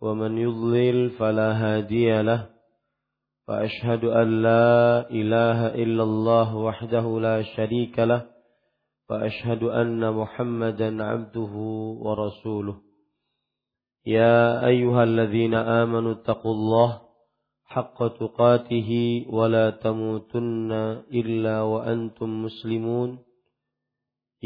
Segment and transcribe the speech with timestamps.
[0.00, 2.48] ومن يضلل فلا هادي له
[3.48, 8.26] وأشهد أن لا إله إلا الله وحده لا شريك له
[9.10, 11.54] وأشهد أن محمدا عبده
[12.04, 12.76] ورسوله.
[14.06, 17.00] يا أيها الذين آمنوا اتقوا الله
[17.64, 18.90] حق تقاته
[19.30, 20.72] ولا تموتن
[21.12, 23.25] إلا وأنتم مسلمون.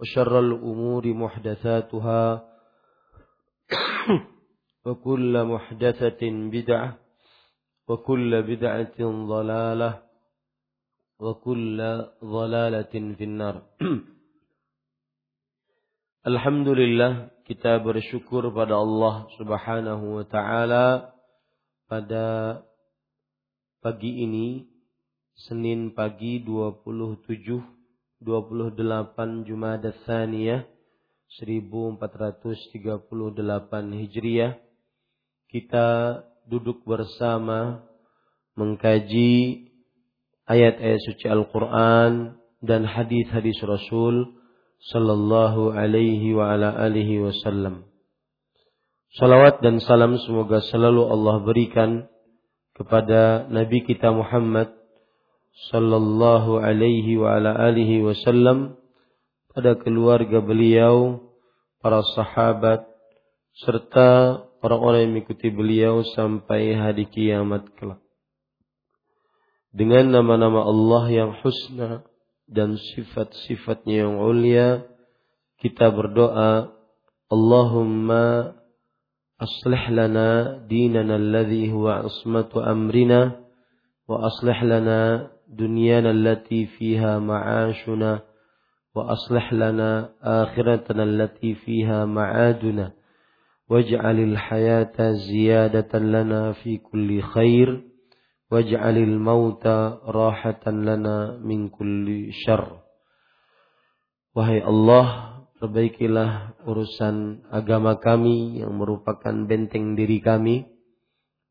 [0.00, 2.22] وشر الأمور محدثاتها
[4.86, 6.90] وكل محدثة بدعة
[7.88, 10.02] وكل بدعة ضلالة
[11.20, 11.78] وكل
[12.24, 13.56] ضلالة في النار
[16.20, 21.16] Alhamdulillah kita bersyukur pada Allah Subhanahu wa taala
[21.88, 22.60] pada
[23.80, 24.68] pagi ini
[25.48, 27.73] Senin pagi 27
[28.23, 30.63] 28 Jumada Tsaniyah
[31.35, 34.55] 1438 Hijriah
[35.51, 35.87] kita
[36.47, 37.83] duduk bersama
[38.55, 39.67] mengkaji
[40.47, 44.39] ayat-ayat suci Al-Qur'an dan hadis-hadis Rasul
[44.91, 47.89] sallallahu alaihi wa ala alihi wasallam.
[49.15, 52.11] Salawat dan salam semoga selalu Allah berikan
[52.75, 54.75] kepada Nabi kita Muhammad
[55.71, 58.75] sallallahu alaihi wa ala alihi wasallam
[59.55, 61.23] pada keluarga beliau,
[61.79, 62.83] para sahabat
[63.55, 68.03] serta orang-orang yang mengikuti beliau sampai hari kiamat kelak.
[69.71, 72.03] Dengan nama-nama Allah yang husna
[72.51, 74.83] dan sifat-sifatnya yang ulia,
[75.63, 76.75] kita berdoa,
[77.31, 78.55] Allahumma
[79.39, 83.39] aslih lana dinana alladhi huwa asmatu amrina
[84.07, 88.22] wa aslih lana دنيانا التي فيها معاشنا
[88.94, 92.92] وأصلح لنا آخرتنا التي فيها معادنا
[93.70, 97.84] واجعل الحياة زيادة لنا في كل خير
[98.50, 99.66] واجعل الموت
[100.06, 102.80] راحة لنا من كل شر
[104.30, 110.70] Wahai Allah, perbaikilah urusan agama kami yang merupakan benteng diri kami.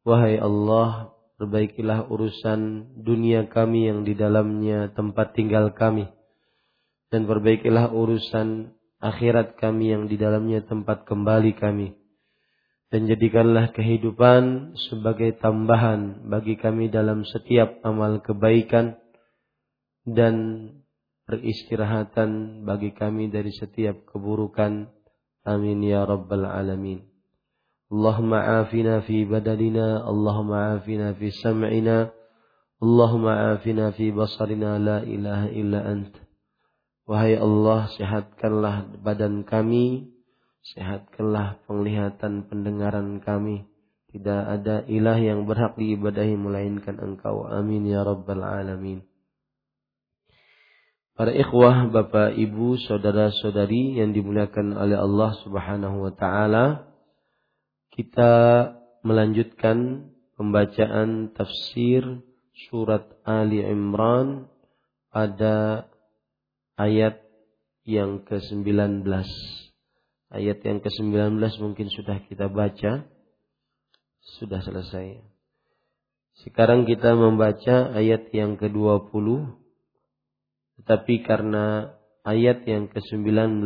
[0.08, 6.07] Wahai Allah, Perbaikilah urusan dunia kami yang di dalamnya tempat tinggal kami.
[7.11, 8.71] Dan perbaikilah urusan
[9.03, 11.99] akhirat kami yang di dalamnya tempat kembali kami.
[12.87, 18.95] Dan jadikanlah kehidupan sebagai tambahan bagi kami dalam setiap amal kebaikan.
[20.07, 20.69] Dan
[21.27, 24.87] peristirahatan bagi kami dari setiap keburukan.
[25.43, 27.14] Amin ya rabbal alamin.
[27.94, 32.10] اللهم عافنا في بدننا اللهم عافنا في سمعنا
[32.84, 36.16] اللهم عافنا في بصرنا لا إله إلا أنت
[37.10, 40.14] Wahai Allah, sehatkanlah badan kami,
[40.62, 43.66] sehatkanlah penglihatan pendengaran kami.
[44.14, 47.50] Tidak ada ilah yang berhak diibadahi melainkan Engkau.
[47.50, 49.02] Amin ya rabbal alamin.
[51.18, 56.93] Para ikhwah, bapak, ibu, saudara-saudari yang dimuliakan oleh Allah Subhanahu wa taala,
[57.95, 58.33] kita
[59.07, 62.03] melanjutkan pembacaan tafsir
[62.67, 64.51] surat Ali Imran
[65.15, 65.87] pada
[66.75, 67.23] ayat
[67.87, 69.07] yang ke-19.
[70.35, 73.07] Ayat yang ke-19 mungkin sudah kita baca.
[74.43, 75.23] Sudah selesai.
[76.43, 79.55] Sekarang kita membaca ayat yang ke-20.
[80.83, 81.95] Tetapi karena
[82.27, 83.63] ayat yang ke-19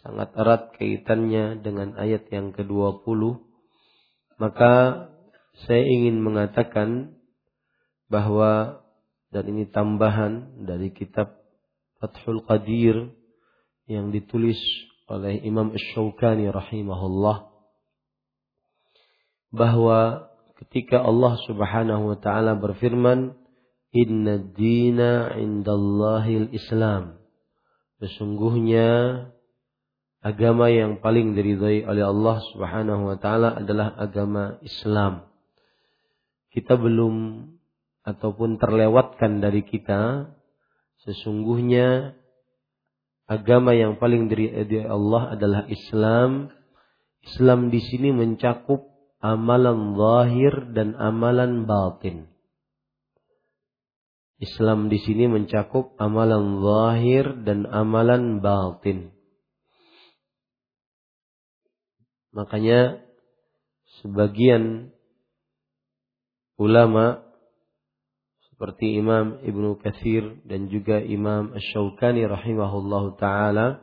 [0.00, 3.47] sangat erat kaitannya dengan ayat yang ke-20,
[4.38, 5.06] maka
[5.66, 7.18] saya ingin mengatakan
[8.06, 8.80] bahwa
[9.28, 11.36] dan ini tambahan dari kitab
[12.00, 13.12] Fathul Qadir
[13.90, 14.56] yang ditulis
[15.10, 17.50] oleh Imam Ash-Shawkani rahimahullah
[19.52, 20.28] bahwa
[20.64, 23.36] ketika Allah Subhanahu wa taala berfirman
[23.92, 27.16] inna dina indallahil islam
[27.98, 28.88] sesungguhnya
[30.24, 35.28] agama yang paling diridhai oleh Allah Subhanahu wa taala adalah agama Islam
[36.48, 37.44] kita belum
[38.02, 40.32] ataupun terlewatkan dari kita
[41.04, 42.18] sesungguhnya
[43.28, 44.50] agama yang paling dari
[44.82, 46.48] Allah adalah Islam.
[47.22, 48.88] Islam di sini mencakup
[49.20, 52.26] amalan zahir dan amalan batin.
[54.38, 59.12] Islam di sini mencakup amalan zahir dan amalan batin.
[62.38, 63.02] Makanya
[63.98, 64.94] sebagian
[66.54, 67.26] ulama
[68.46, 73.82] seperti Imam Ibnu Katsir dan juga Imam Asy-Syaukani rahimahullahu taala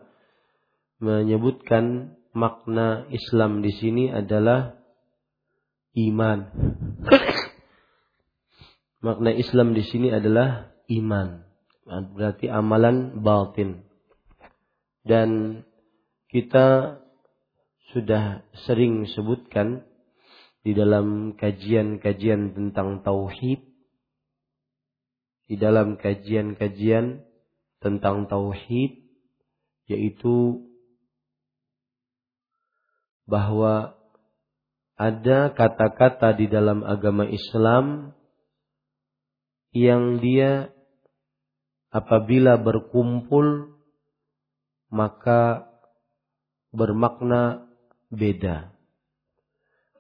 [1.04, 4.80] menyebutkan makna Islam di sini adalah
[6.00, 6.48] iman.
[9.06, 11.44] makna Islam di sini adalah iman.
[11.88, 13.84] Berarti amalan batin.
[15.04, 15.60] Dan
[16.32, 17.00] kita
[17.96, 19.88] sudah sering sebutkan
[20.68, 23.64] di dalam kajian-kajian tentang tauhid
[25.48, 27.24] di dalam kajian-kajian
[27.80, 29.00] tentang tauhid
[29.88, 30.68] yaitu
[33.24, 33.96] bahwa
[35.00, 38.12] ada kata-kata di dalam agama Islam
[39.72, 40.76] yang dia
[41.96, 43.72] apabila berkumpul
[44.92, 45.72] maka
[46.76, 47.72] bermakna
[48.14, 48.74] beda.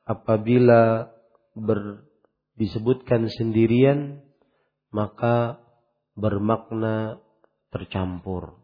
[0.06, 1.10] Apabila
[1.57, 2.06] ber,
[2.56, 4.22] disebutkan sendirian
[4.94, 5.60] maka
[6.16, 7.19] bermakna
[7.74, 8.56] tercampur.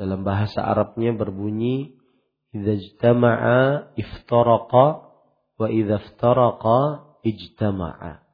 [0.00, 2.00] Dalam bahasa Arabnya berbunyi
[2.56, 4.86] idza ijtama'a iftaraqa
[5.60, 6.80] wa idza iftaraqa
[7.20, 8.24] ijtama'a.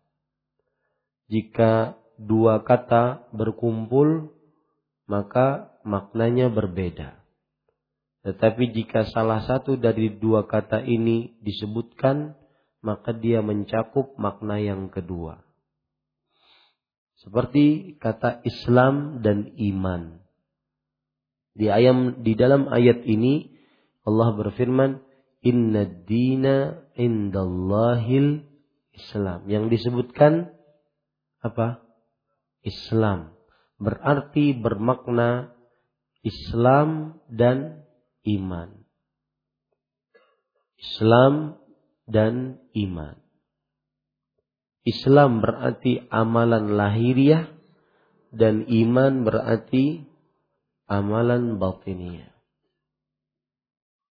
[1.27, 4.31] Jika dua kata berkumpul
[5.11, 7.26] maka maknanya berbeda.
[8.27, 12.35] Tetapi jika salah satu dari dua kata ini disebutkan
[12.83, 15.47] maka dia mencakup makna yang kedua.
[17.23, 20.27] Seperti kata Islam dan iman.
[21.55, 23.55] Di ayam di dalam ayat ini
[24.03, 25.07] Allah berfirman,
[25.47, 28.43] Inna dina indallahil
[28.91, 29.47] Islam.
[29.47, 30.51] Yang disebutkan
[31.47, 31.79] apa?
[32.67, 33.39] Islam.
[33.79, 35.55] Berarti bermakna
[36.27, 37.86] Islam dan
[38.27, 38.87] iman.
[40.77, 41.57] Islam
[42.05, 43.17] dan iman.
[44.87, 47.51] Islam berarti amalan lahiriah
[48.31, 50.07] dan iman berarti
[50.87, 52.31] amalan batiniah.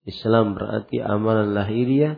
[0.09, 2.17] Islam berarti amalan lahiriah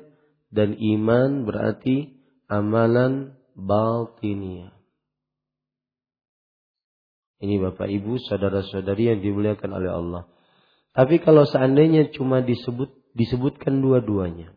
[0.55, 2.14] dan iman berarti
[2.47, 4.73] amalan batiniah.
[7.43, 10.23] Ini Bapak Ibu, saudara-saudari yang dimuliakan oleh Allah.
[10.95, 14.55] Tapi kalau seandainya cuma disebut disebutkan dua-duanya.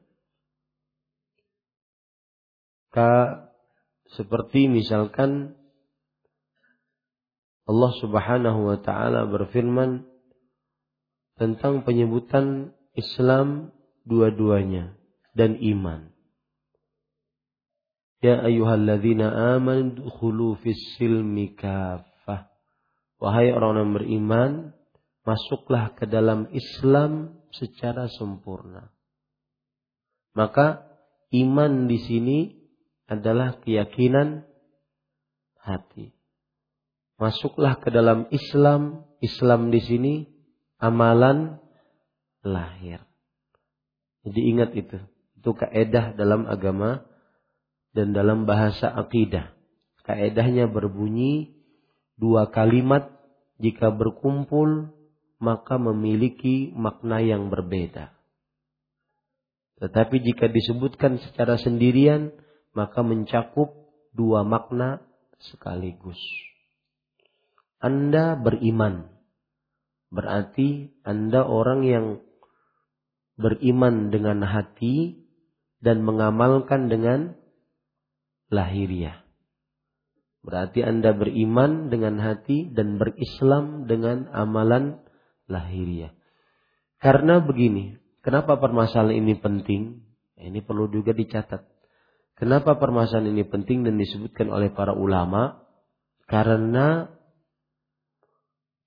[4.14, 5.54] Seperti misalkan
[7.70, 10.08] Allah Subhanahu wa taala berfirman
[11.38, 13.70] tentang penyebutan Islam
[14.08, 14.98] dua-duanya
[15.38, 16.10] dan iman.
[18.24, 22.50] Ya ayyuhalladzina amanu dukhulu fis silmi kafah.
[23.22, 24.52] Wahai orang yang beriman,
[25.28, 28.96] masuklah ke dalam Islam secara sempurna.
[30.32, 30.88] Maka
[31.36, 32.40] iman di sini
[33.12, 34.48] adalah keyakinan
[35.60, 36.16] hati.
[37.20, 39.04] Masuklah ke dalam Islam.
[39.20, 40.14] Islam di sini
[40.80, 41.60] amalan
[42.46, 43.04] lahir.
[44.24, 45.02] Jadi ingat itu.
[45.42, 47.04] Itu kaedah dalam agama
[47.92, 49.58] dan dalam bahasa akidah.
[50.06, 51.58] Kaedahnya berbunyi
[52.16, 53.10] dua kalimat
[53.58, 54.97] jika berkumpul
[55.38, 58.14] maka memiliki makna yang berbeda.
[59.78, 62.34] Tetapi jika disebutkan secara sendirian
[62.74, 63.74] maka mencakup
[64.14, 65.02] dua makna
[65.38, 66.18] sekaligus.
[67.78, 69.06] Anda beriman,
[70.10, 72.06] berarti Anda orang yang
[73.38, 75.22] beriman dengan hati
[75.78, 77.38] dan mengamalkan dengan
[78.50, 79.22] lahiriah.
[80.42, 85.06] Berarti Anda beriman dengan hati dan berislam dengan amalan
[85.48, 86.14] lahiriah.
[87.02, 90.06] Karena begini, kenapa permasalahan ini penting?
[90.38, 91.66] Ini perlu juga dicatat.
[92.38, 95.66] Kenapa permasalahan ini penting dan disebutkan oleh para ulama?
[96.30, 97.10] Karena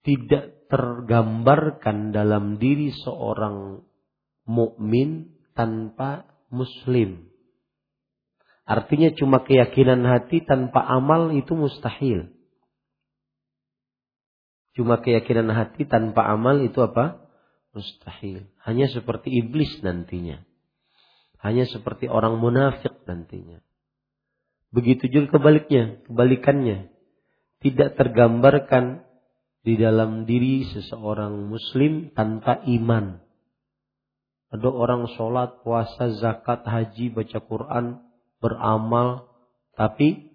[0.06, 3.82] tidak tergambarkan dalam diri seorang
[4.46, 7.26] mukmin tanpa muslim.
[8.70, 12.30] Artinya cuma keyakinan hati tanpa amal itu mustahil.
[14.80, 17.20] Cuma keyakinan hati tanpa amal itu apa?
[17.76, 18.49] Mustahil.
[18.64, 20.40] Hanya seperti iblis nantinya.
[21.44, 23.60] Hanya seperti orang munafik nantinya.
[24.72, 26.88] Begitu juga kebaliknya, kebalikannya.
[27.60, 29.04] Tidak tergambarkan
[29.60, 33.20] di dalam diri seseorang muslim tanpa iman.
[34.49, 38.00] Ada orang sholat, puasa, zakat, haji, baca Quran,
[38.40, 39.28] beramal,
[39.76, 40.29] tapi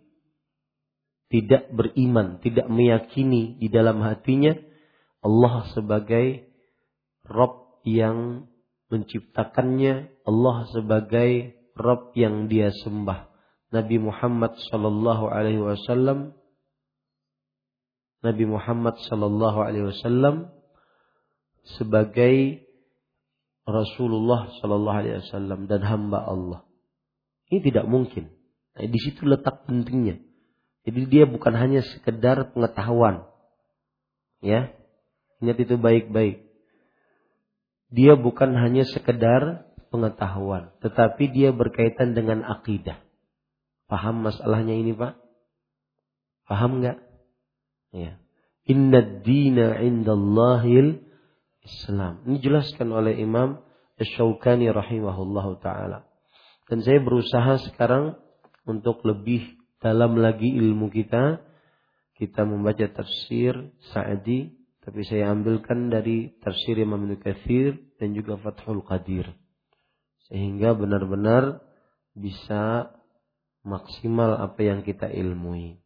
[1.35, 4.55] tidak beriman, tidak meyakini di dalam hatinya
[5.19, 6.47] Allah sebagai
[7.27, 8.47] Rob yang
[8.87, 13.27] menciptakannya, Allah sebagai Rob yang dia sembah.
[13.75, 16.31] Nabi Muhammad sallallahu alaihi wasallam
[18.23, 20.49] Nabi Muhammad sallallahu alaihi wasallam
[21.77, 22.65] sebagai
[23.67, 26.65] Rasulullah sallallahu alaihi wasallam dan hamba Allah.
[27.53, 28.33] Ini tidak mungkin.
[28.73, 30.17] Nah, di situ letak pentingnya.
[30.85, 33.25] Jadi dia bukan hanya sekedar pengetahuan.
[34.39, 34.71] Ya.
[35.41, 36.45] Ingat itu baik-baik.
[37.89, 43.01] Dia bukan hanya sekedar pengetahuan, tetapi dia berkaitan dengan akidah.
[43.85, 45.17] Paham masalahnya ini, Pak?
[46.45, 46.97] Paham nggak?
[47.93, 48.21] Ya.
[48.65, 51.01] Inna dina indallahil
[51.65, 52.25] Islam.
[52.25, 53.61] Ini jelaskan oleh Imam
[53.97, 56.05] Ash-Shawkani rahimahullahu taala.
[56.65, 58.17] Dan saya berusaha sekarang
[58.65, 59.53] untuk lebih
[59.85, 61.45] dalam lagi ilmu kita.
[62.15, 63.53] Kita membaca tafsir
[63.93, 64.49] Sa'di,
[64.81, 69.29] tapi saya ambilkan dari tafsir Imam Ibnu Katsir dan juga Fathul Qadir.
[70.31, 71.59] Sehingga benar-benar
[72.15, 72.95] bisa
[73.67, 75.77] maksimal apa yang kita ilmui.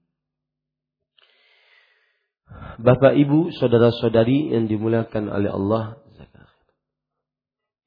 [2.78, 5.98] Bapak Ibu, saudara-saudari yang dimuliakan oleh Allah,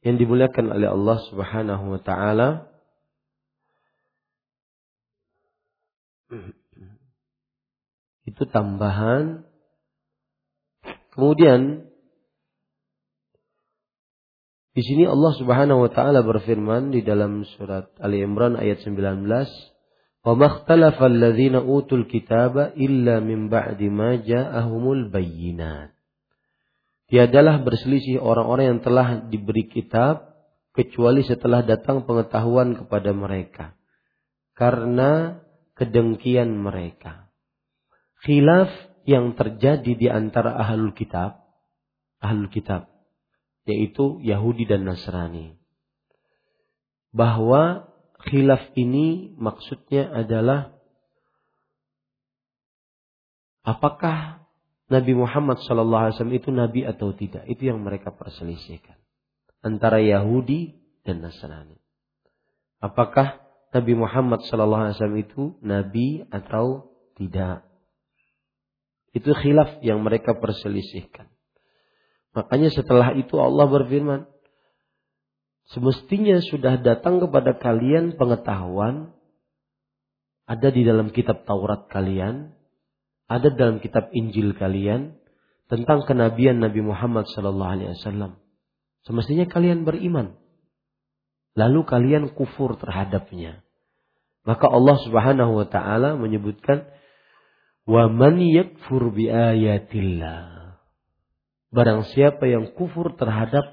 [0.03, 2.72] yang dimuliakan oleh Allah Subhanahu wa taala,
[8.25, 9.45] Itu tambahan.
[11.13, 11.93] Kemudian
[14.73, 19.45] di sini Allah Subhanahu wa taala berfirman di dalam surat Ali Imran ayat 19,
[20.25, 25.93] "Wa makhtalafal ladzina utul kitaba illa min ba'di ma ja'ahumul bayyinat."
[27.13, 30.33] Tiadalah berselisih orang-orang yang telah diberi kitab
[30.73, 33.77] kecuali setelah datang pengetahuan kepada mereka.
[34.57, 35.42] Karena
[35.77, 37.33] kedengkian mereka.
[38.23, 38.71] Khilaf
[39.03, 41.43] yang terjadi di antara ahlul kitab,
[42.23, 42.87] ahlul kitab,
[43.67, 45.59] yaitu Yahudi dan Nasrani.
[47.13, 50.73] Bahwa khilaf ini maksudnya adalah
[53.67, 54.47] apakah
[54.89, 57.49] Nabi Muhammad SAW itu nabi atau tidak?
[57.49, 58.97] Itu yang mereka perselisihkan
[59.63, 61.79] antara Yahudi dan Nasrani.
[62.83, 63.42] Apakah
[63.73, 67.65] Nabi Muhammad SAW itu nabi atau tidak?
[69.17, 71.33] Itu khilaf yang mereka perselisihkan.
[72.33, 74.29] Makanya setelah itu Allah berfirman,
[75.73, 79.15] Semestinya sudah datang kepada kalian pengetahuan
[80.45, 82.53] ada di dalam kitab Taurat kalian,
[83.31, 85.17] ada dalam kitab Injil kalian
[85.71, 88.37] tentang kenabian Nabi Muhammad sallallahu alaihi wasallam.
[89.07, 90.42] Semestinya kalian beriman.
[91.53, 93.61] Lalu kalian kufur terhadapnya.
[94.43, 96.89] Maka Allah Subhanahu wa taala menyebutkan
[97.87, 100.81] wa man yakfur bi ayatillah.
[101.73, 103.65] Barang siapa yang kufur terhadap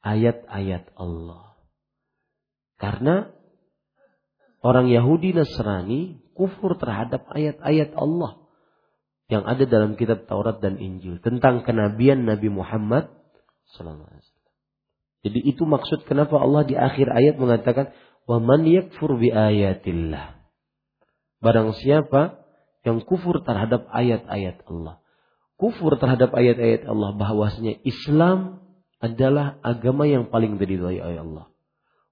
[0.00, 1.56] ayat-ayat Allah.
[2.80, 3.28] Karena
[4.64, 8.40] orang Yahudi Nasrani kufur terhadap ayat-ayat Allah
[9.28, 13.12] yang ada dalam kitab Taurat dan Injil tentang kenabian Nabi Muhammad
[13.76, 14.29] sallallahu
[15.20, 17.92] Jadi itu maksud kenapa Allah di akhir ayat mengatakan
[18.24, 20.40] wa man yakfur bi ayatillah.
[21.40, 22.40] Barang siapa
[22.84, 25.00] yang kufur terhadap ayat-ayat Allah.
[25.60, 28.64] Kufur terhadap ayat-ayat Allah bahwasanya Islam
[29.00, 31.46] adalah agama yang paling diridhai oleh Allah.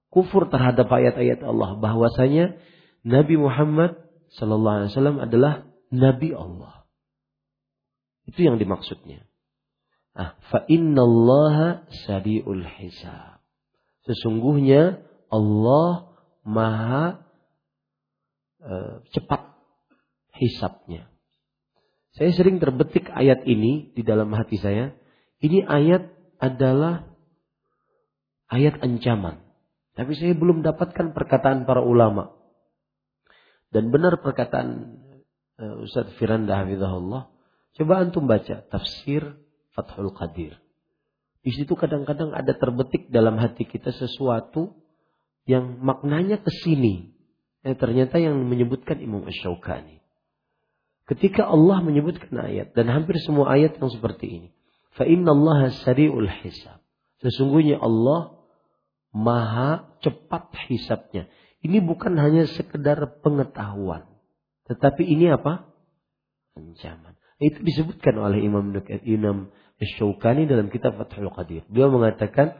[0.09, 2.57] Kufur terhadap ayat-ayat Allah bahwasanya
[3.05, 3.97] Nabi Muhammad
[4.33, 5.53] sallallahu alaihi wasallam adalah
[5.93, 6.85] nabi Allah.
[8.29, 9.28] Itu yang dimaksudnya.
[10.17, 13.39] Ah, fa innallaha sari'ul hisab.
[14.09, 16.09] Sesungguhnya Allah
[16.41, 17.21] Maha
[18.63, 19.53] uh, cepat
[20.33, 21.05] hisapnya.
[22.17, 24.97] Saya sering terbetik ayat ini di dalam hati saya.
[25.39, 26.09] Ini ayat
[26.41, 27.05] adalah
[28.49, 29.45] ayat ancaman.
[29.93, 32.33] Tapi saya belum dapatkan perkataan para ulama.
[33.69, 34.99] Dan benar perkataan
[35.61, 37.29] uh, Ustaz Firanda Hafizahullah.
[37.77, 39.37] Coba antum baca tafsir
[39.73, 40.57] Fathul Qadir.
[41.39, 44.75] Di situ kadang-kadang ada terbetik dalam hati kita sesuatu
[45.47, 47.15] yang maknanya ke sini.
[47.63, 49.99] Eh, ternyata yang menyebutkan Imam Ash-Shawqani.
[51.09, 54.49] Ketika Allah menyebutkan ayat dan hampir semua ayat yang seperti ini.
[54.93, 56.79] Fa inna Allah sari'ul hisab.
[57.19, 58.39] Sesungguhnya Allah
[59.11, 61.27] maha cepat hisabnya.
[61.59, 64.07] Ini bukan hanya sekedar pengetahuan.
[64.71, 65.67] Tetapi ini apa?
[66.55, 67.18] Ancaman.
[67.39, 68.75] Itu disebutkan oleh Imam
[69.07, 69.47] Imam
[69.79, 71.63] Syawkani dalam kitab Fathul Qadir.
[71.71, 72.59] Beliau mengatakan,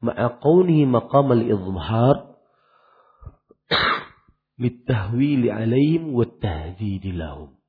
[0.00, 2.40] ma'aqawnihi maqam al-izhar
[4.64, 7.60] litahwili alaihim wa tahdidi lahum.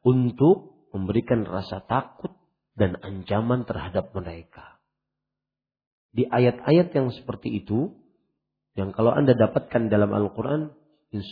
[0.00, 2.32] Untuk memberikan rasa takut
[2.72, 4.80] dan ancaman terhadap mereka.
[6.16, 7.92] Di ayat-ayat yang seperti itu,
[8.72, 10.72] yang kalau Anda dapatkan dalam Al-Quran,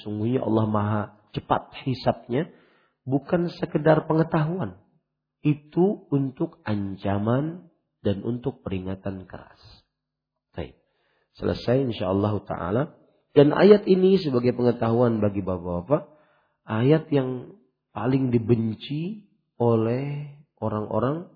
[0.04, 2.52] sungguhnya Allah maha cepat hisapnya,
[3.11, 4.79] bukan sekedar pengetahuan,
[5.43, 7.69] itu untuk ancaman
[8.00, 9.61] dan untuk peringatan keras.
[10.57, 10.76] Baik.
[11.37, 12.83] Selesai insyaallah taala.
[13.31, 16.11] Dan ayat ini sebagai pengetahuan bagi bapak-bapak,
[16.67, 17.55] ayat yang
[17.95, 19.26] paling dibenci
[19.61, 21.31] oleh orang-orang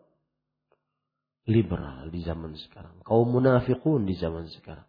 [1.47, 3.05] liberal di zaman sekarang.
[3.05, 4.89] Kaum munafikun di zaman sekarang.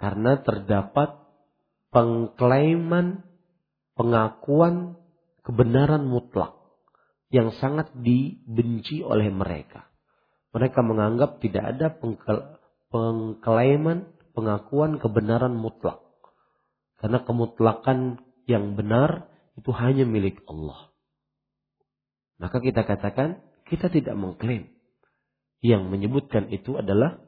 [0.00, 1.16] Karena terdapat
[1.92, 3.24] pengklaiman,
[4.00, 4.96] pengakuan
[5.44, 6.56] kebenaran mutlak
[7.28, 9.92] yang sangat dibenci oleh mereka.
[10.56, 11.92] Mereka menganggap tidak ada
[12.88, 16.00] pengklaiman, pengakuan kebenaran mutlak.
[16.96, 19.28] Karena kemutlakan yang benar
[19.60, 20.88] itu hanya milik Allah.
[22.40, 24.72] Maka kita katakan kita tidak mengklaim.
[25.60, 27.20] Yang menyebutkan itu adalah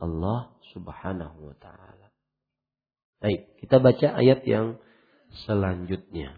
[0.00, 2.08] Allah subhanahu wa ta'ala.
[3.20, 4.80] Baik, kita baca ayat yang
[5.42, 6.30] selanjutnya.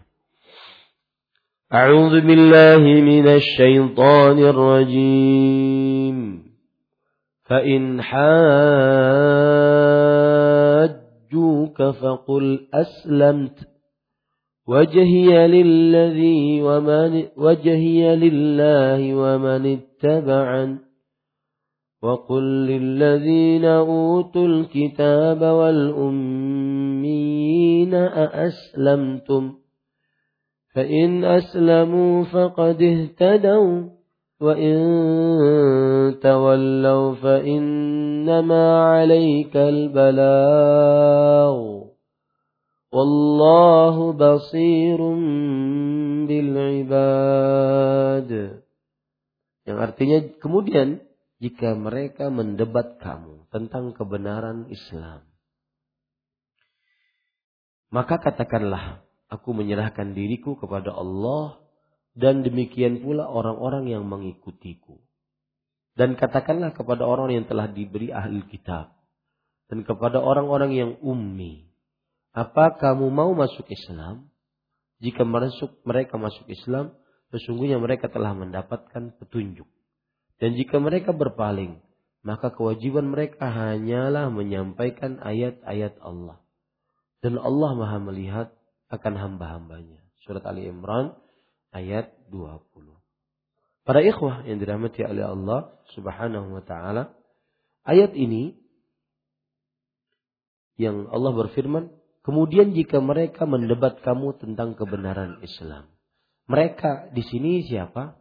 [1.69, 6.17] A'udzu billahi minasy syaithanir rajim.
[7.45, 8.75] Fa in hajjuka
[12.01, 13.67] faqul aslamt
[14.67, 20.77] وجهي للذي ومن وجهي لله ومن اتبعني
[22.03, 26.66] وقل للذين أوتوا الكتاب والأمين
[27.94, 29.54] أأسلمتم
[30.74, 33.88] فإن أسلموا فقد اهتدوا
[34.40, 34.78] وإن
[36.18, 41.56] تولوا فإنما عليك البلاغ
[42.92, 44.98] والله بصير
[46.26, 48.30] بالعباد
[49.62, 50.98] yang artinya kemudian
[51.38, 55.25] jika mereka mendebat kamu tentang kebenaran Islam
[57.91, 61.59] maka katakanlah Aku menyerahkan diriku kepada Allah
[62.15, 65.03] dan demikian pula orang-orang yang mengikutiku.
[65.99, 68.95] Dan katakanlah kepada orang yang telah diberi ahli kitab
[69.67, 71.67] dan kepada orang-orang yang ummi,
[72.31, 74.31] apa kamu mau masuk Islam?
[75.03, 76.95] Jika masuk, mereka masuk Islam,
[77.35, 79.67] sesungguhnya mereka telah mendapatkan petunjuk.
[80.39, 81.83] Dan jika mereka berpaling,
[82.23, 86.46] maka kewajiban mereka hanyalah menyampaikan ayat-ayat Allah.
[87.21, 88.53] Dan Allah maha melihat
[88.93, 89.99] akan hamba-hambanya.
[90.23, 91.17] Surat Ali Imran
[91.73, 92.61] ayat 20.
[93.87, 97.15] Para ikhwah yang dirahmati oleh Allah subhanahu wa ta'ala.
[97.87, 98.59] Ayat ini
[100.75, 101.89] yang Allah berfirman,
[102.21, 105.87] kemudian jika mereka mendebat kamu tentang kebenaran Islam.
[106.51, 108.19] Mereka di sini siapa?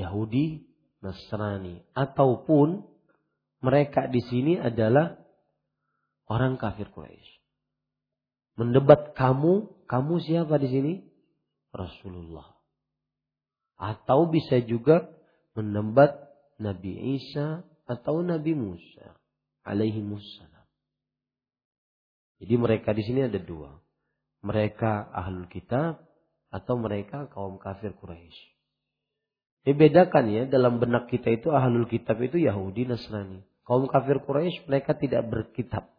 [0.00, 0.64] Yahudi,
[1.04, 2.84] Nasrani, ataupun
[3.60, 5.16] mereka di sini adalah
[6.28, 7.35] orang kafir Quraisy
[8.56, 10.92] mendebat kamu, kamu siapa di sini?
[11.70, 12.56] Rasulullah.
[13.76, 15.12] Atau bisa juga
[15.52, 16.16] mendebat
[16.56, 19.16] Nabi Isa atau Nabi Musa
[19.62, 20.64] alaihi wassalam.
[22.40, 23.76] Jadi mereka di sini ada dua.
[24.44, 26.04] Mereka ahlul kitab
[26.52, 28.56] atau mereka kaum kafir Quraisy.
[29.66, 33.42] Ini bedakan ya dalam benak kita itu ahlul kitab itu Yahudi Nasrani.
[33.66, 35.90] Kaum kafir Quraisy mereka tidak berkitab.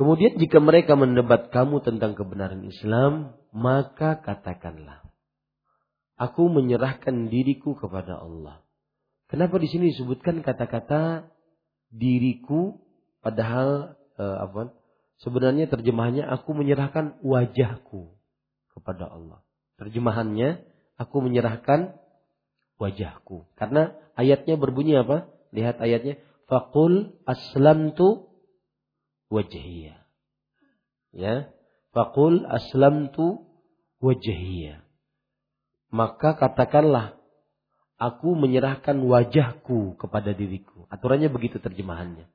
[0.00, 5.04] Kemudian jika mereka mendebat kamu tentang kebenaran Islam, maka katakanlah,
[6.16, 8.64] aku menyerahkan diriku kepada Allah.
[9.28, 11.28] Kenapa di sini disebutkan kata-kata
[11.92, 12.80] diriku
[13.20, 14.72] padahal eh, apa?
[15.20, 18.16] Sebenarnya terjemahannya aku menyerahkan wajahku
[18.72, 19.44] kepada Allah.
[19.76, 20.64] Terjemahannya
[20.96, 22.00] aku menyerahkan
[22.80, 23.52] wajahku.
[23.52, 25.28] Karena ayatnya berbunyi apa?
[25.52, 26.16] Lihat ayatnya.
[26.48, 28.29] Fakul aslamtu
[29.30, 29.96] wajhiya.
[31.14, 31.54] Ya.
[31.90, 33.46] Fakul aslamtu
[34.02, 34.82] wajhiya.
[35.90, 37.18] Maka katakanlah
[37.98, 40.86] aku menyerahkan wajahku kepada diriku.
[40.86, 42.30] Aturannya begitu terjemahannya.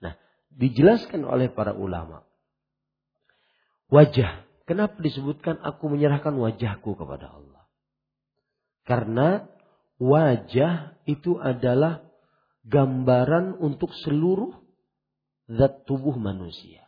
[0.00, 0.14] Nah,
[0.56, 2.24] dijelaskan oleh para ulama.
[3.88, 4.44] Wajah.
[4.68, 7.64] Kenapa disebutkan aku menyerahkan wajahku kepada Allah?
[8.84, 9.48] Karena
[9.96, 12.04] wajah itu adalah
[12.68, 14.67] gambaran untuk seluruh
[15.48, 16.84] zat tubuh manusia.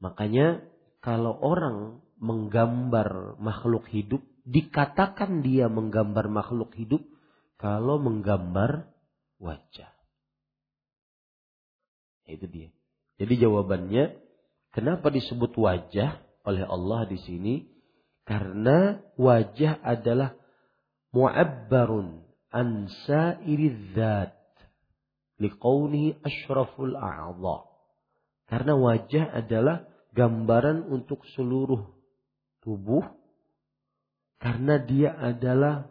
[0.00, 0.64] Makanya
[1.00, 7.00] kalau orang menggambar makhluk hidup, dikatakan dia menggambar makhluk hidup
[7.56, 8.88] kalau menggambar
[9.40, 9.92] wajah.
[12.28, 12.68] Itu dia.
[13.20, 14.16] Jadi jawabannya,
[14.72, 17.54] kenapa disebut wajah oleh Allah di sini?
[18.24, 20.36] Karena wajah adalah
[21.12, 24.39] mu'abbarun an sa'iri dzat
[25.40, 27.66] liqaunihi asyraful a'dha.
[28.46, 31.86] Karena wajah adalah gambaran untuk seluruh
[32.60, 33.02] tubuh
[34.42, 35.88] karena dia adalah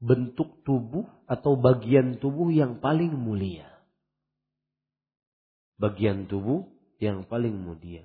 [0.00, 3.70] bentuk tubuh atau bagian tubuh yang paling mulia
[5.80, 6.68] bagian tubuh
[7.00, 8.04] yang paling mulia.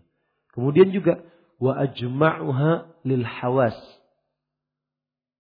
[0.56, 1.20] Kemudian juga
[1.60, 3.76] wa ajma'uha lil hawas.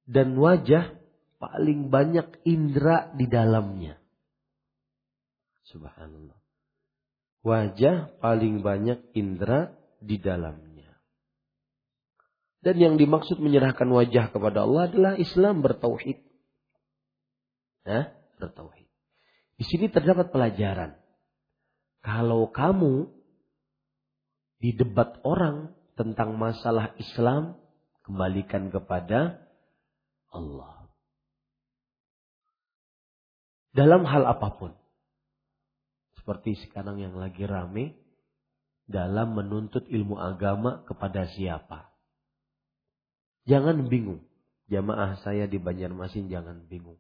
[0.05, 0.91] Dan wajah
[1.39, 3.97] paling banyak indera di dalamnya.
[5.69, 6.37] Subhanallah.
[7.45, 10.89] Wajah paling banyak indera di dalamnya.
[12.65, 16.17] Dan yang dimaksud menyerahkan wajah kepada Allah adalah Islam bertauhid.
[17.85, 18.09] Nah,
[18.41, 18.89] bertauhid.
[19.55, 20.97] Di sini terdapat pelajaran
[22.01, 23.09] kalau kamu
[24.61, 27.57] di debat orang tentang masalah Islam,
[28.05, 29.41] kembalikan kepada
[30.29, 30.89] Allah.
[33.73, 34.71] Dalam hal apa pun.
[36.25, 37.93] Seperti sekarang yang lagi rame
[38.89, 41.93] dalam menuntut ilmu agama kepada siapa.
[43.45, 44.25] Jangan bingung.
[44.65, 46.97] Jamaah saya di Banjarmasin jangan bingung.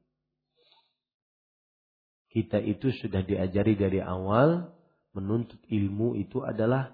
[2.29, 4.69] Kita itu sudah diajari dari awal
[5.17, 6.93] menuntut ilmu itu adalah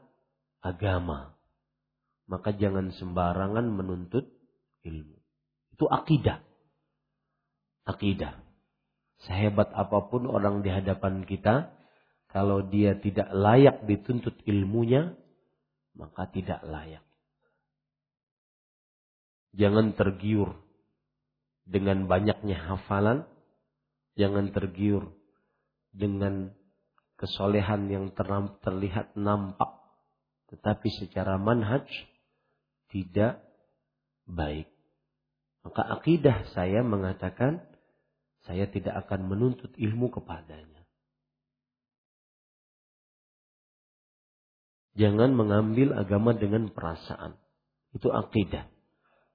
[0.63, 1.36] agama.
[2.32, 4.24] Maka jangan sembarangan menuntut
[4.88, 5.20] ilmu.
[5.76, 6.39] Itu akidah.
[7.84, 8.39] Akidah.
[9.28, 11.76] Sehebat apa pun orang di hadapan kita,
[12.32, 15.15] kalau dia tidak layak dituntut ilmunya,
[15.96, 17.04] maka tidak layak.
[19.52, 20.56] Jangan tergiur
[21.67, 23.28] dengan banyaknya hafalan,
[24.15, 25.12] jangan tergiur
[25.91, 26.56] dengan
[27.20, 28.15] kesolehan yang
[28.63, 29.82] terlihat nampak
[30.52, 31.88] tetapi secara manhaj
[32.91, 33.39] tidak
[34.28, 34.67] baik.
[35.63, 37.63] Maka akidah saya mengatakan
[38.44, 40.81] saya tidak akan menuntut ilmu kepadanya.
[44.96, 47.40] Jangan mengambil agama dengan perasaan.
[47.96, 48.68] Itu akidah.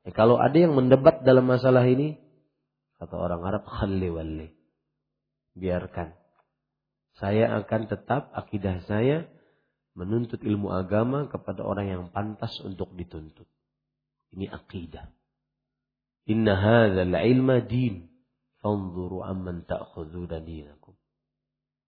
[0.05, 2.21] Ya, kalau ada yang mendebat dalam masalah ini,
[3.01, 4.49] kata orang Arab, khalli walli.
[5.57, 6.13] Biarkan
[7.17, 9.25] saya akan tetap akidah saya
[9.97, 13.49] menuntut ilmu agama kepada orang yang pantas untuk dituntut.
[14.37, 15.09] Ini akidah.
[16.29, 18.13] Inna hadzal ilma din.
[18.61, 20.93] Fanzuru amman ta'khuduna dinakum.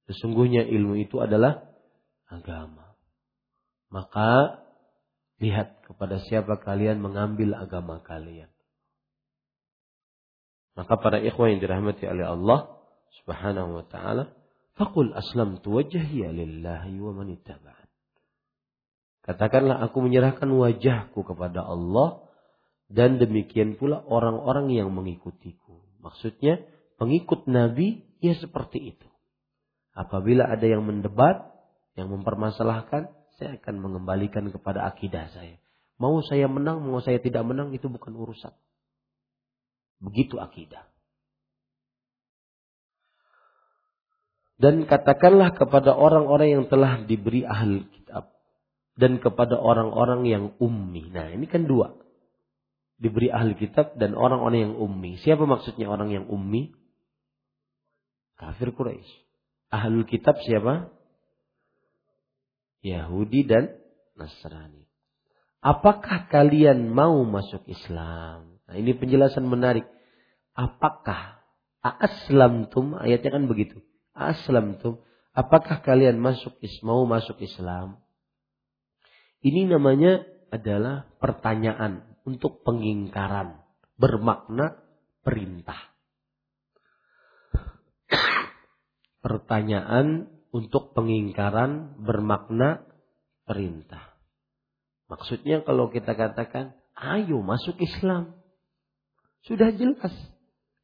[0.08, 1.60] Sesungguhnya ilmu itu adalah
[2.32, 2.87] agama.
[3.88, 4.60] Maka
[5.40, 8.50] lihat kepada siapa kalian mengambil agama kalian.
[10.78, 12.78] Maka para ikhwan yang dirahmati oleh Allah
[13.22, 14.30] Subhanahu wa taala,
[14.78, 17.34] Fakul aslamtu wajhiya lillahi wa man
[19.26, 22.22] Katakanlah aku menyerahkan wajahku kepada Allah
[22.86, 25.82] dan demikian pula orang-orang yang mengikutiku.
[25.98, 26.62] Maksudnya
[26.96, 29.08] pengikut Nabi ya seperti itu.
[29.98, 31.50] Apabila ada yang mendebat,
[31.98, 35.62] yang mempermasalahkan, saya akan mengembalikan kepada akidah saya.
[35.98, 38.50] Mau saya menang, mau saya tidak menang itu bukan urusan.
[40.02, 40.86] Begitu akidah.
[44.58, 48.34] Dan katakanlah kepada orang-orang yang telah diberi ahli kitab.
[48.98, 51.14] Dan kepada orang-orang yang ummi.
[51.14, 51.94] Nah ini kan dua.
[52.98, 55.22] Diberi ahli kitab dan orang-orang yang ummi.
[55.22, 56.74] Siapa maksudnya orang yang ummi?
[58.34, 59.06] Kafir Quraisy.
[59.70, 60.90] Ahlul kitab siapa?
[62.88, 63.76] Yahudi dan
[64.16, 64.88] Nasrani.
[65.60, 68.62] Apakah kalian mau masuk Islam?
[68.64, 69.84] Nah ini penjelasan menarik.
[70.56, 71.38] Apakah
[71.78, 73.78] Aslam tum ayatnya kan begitu
[74.18, 74.98] aslamtum
[75.32, 78.02] apakah kalian masuk mau masuk Islam?
[79.38, 83.62] Ini namanya adalah pertanyaan untuk pengingkaran,
[83.94, 84.82] bermakna
[85.22, 85.78] perintah.
[89.24, 92.84] Pertanyaan untuk pengingkaran bermakna
[93.44, 94.16] perintah.
[95.08, 98.36] Maksudnya kalau kita katakan, ayo masuk Islam.
[99.48, 100.12] Sudah jelas.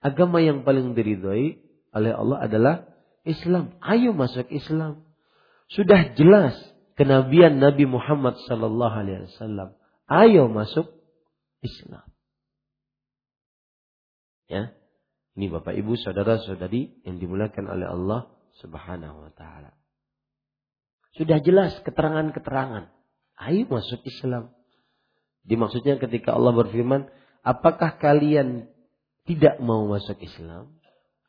[0.04, 1.60] Agama yang paling diridhoi
[1.92, 2.74] oleh Allah adalah
[3.24, 3.76] Islam.
[3.80, 5.04] Ayo masuk Islam.
[5.72, 6.56] Sudah jelas
[6.96, 9.76] kenabian Nabi Muhammad sallallahu alaihi wasallam.
[10.08, 10.92] Ayo masuk
[11.64, 12.04] Islam.
[14.48, 14.76] Ya.
[15.34, 19.74] Ini Bapak Ibu saudara-saudari yang dimuliakan oleh Allah Subhanahu wa taala.
[21.14, 22.90] Sudah jelas keterangan-keterangan.
[23.38, 24.50] Ayo masuk Islam.
[25.46, 27.06] Dimaksudnya ketika Allah berfirman,
[27.46, 28.66] apakah kalian
[29.26, 30.74] tidak mau masuk Islam?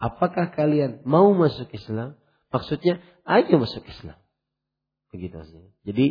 [0.02, 2.20] Apakah kalian mau masuk Islam?
[2.52, 4.18] Maksudnya, ayo masuk Islam.
[5.12, 5.72] Begitu maksudnya.
[5.88, 6.06] Jadi,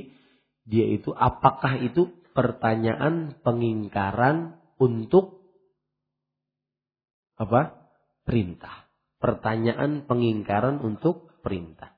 [0.64, 5.44] dia itu apakah itu pertanyaan pengingkaran untuk
[7.38, 7.85] apa?
[8.24, 8.84] perintah.
[9.25, 11.97] Pertanyaan pengingkaran untuk perintah.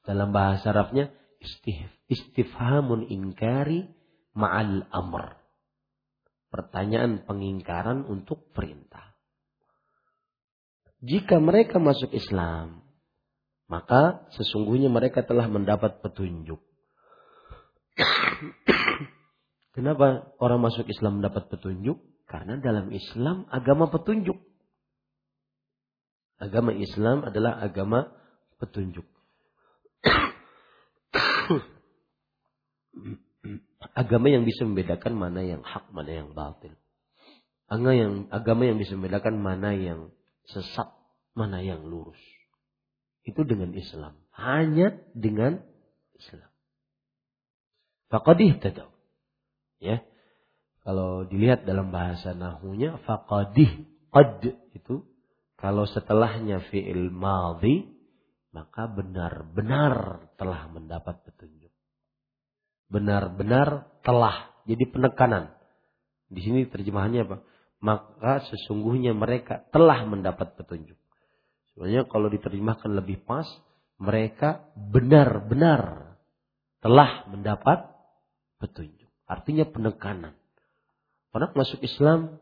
[0.00, 1.12] Dalam bahasa Arabnya
[2.08, 3.84] istifhamun inkari
[4.32, 5.36] ma'al amr.
[6.48, 9.12] Pertanyaan pengingkaran untuk perintah.
[11.04, 12.80] Jika mereka masuk Islam,
[13.68, 16.64] maka sesungguhnya mereka telah mendapat petunjuk.
[19.76, 22.00] Kenapa orang masuk Islam mendapat petunjuk?
[22.24, 24.53] Karena dalam Islam agama petunjuk.
[26.44, 28.12] Agama Islam adalah agama
[28.60, 29.08] petunjuk.
[33.96, 36.76] agama yang bisa membedakan mana yang hak, mana yang batil.
[37.64, 40.12] Agama yang agama yang bisa membedakan mana yang
[40.52, 40.92] sesat,
[41.32, 42.20] mana yang lurus.
[43.24, 44.20] Itu dengan Islam.
[44.36, 45.64] Hanya dengan
[46.12, 46.52] Islam.
[48.12, 48.92] Faqadih tadau.
[49.80, 50.04] Ya.
[50.84, 53.88] Kalau dilihat dalam bahasa nahunya, faqadih.
[54.12, 54.44] Qad
[54.76, 55.08] itu
[55.64, 57.88] kalau setelahnya fi'il madhi,
[58.52, 61.72] maka benar-benar telah mendapat petunjuk.
[62.92, 64.52] Benar-benar telah.
[64.68, 65.56] Jadi penekanan.
[66.28, 67.36] Di sini terjemahannya apa?
[67.80, 71.00] Maka sesungguhnya mereka telah mendapat petunjuk.
[71.72, 73.48] Sebenarnya kalau diterjemahkan lebih pas,
[73.96, 76.12] mereka benar-benar
[76.84, 77.88] telah mendapat
[78.60, 79.08] petunjuk.
[79.24, 80.36] Artinya penekanan.
[81.32, 82.36] Orang masuk Islam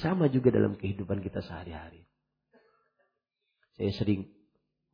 [0.00, 2.03] sama juga dalam kehidupan kita sehari-hari.
[3.74, 4.30] Saya sering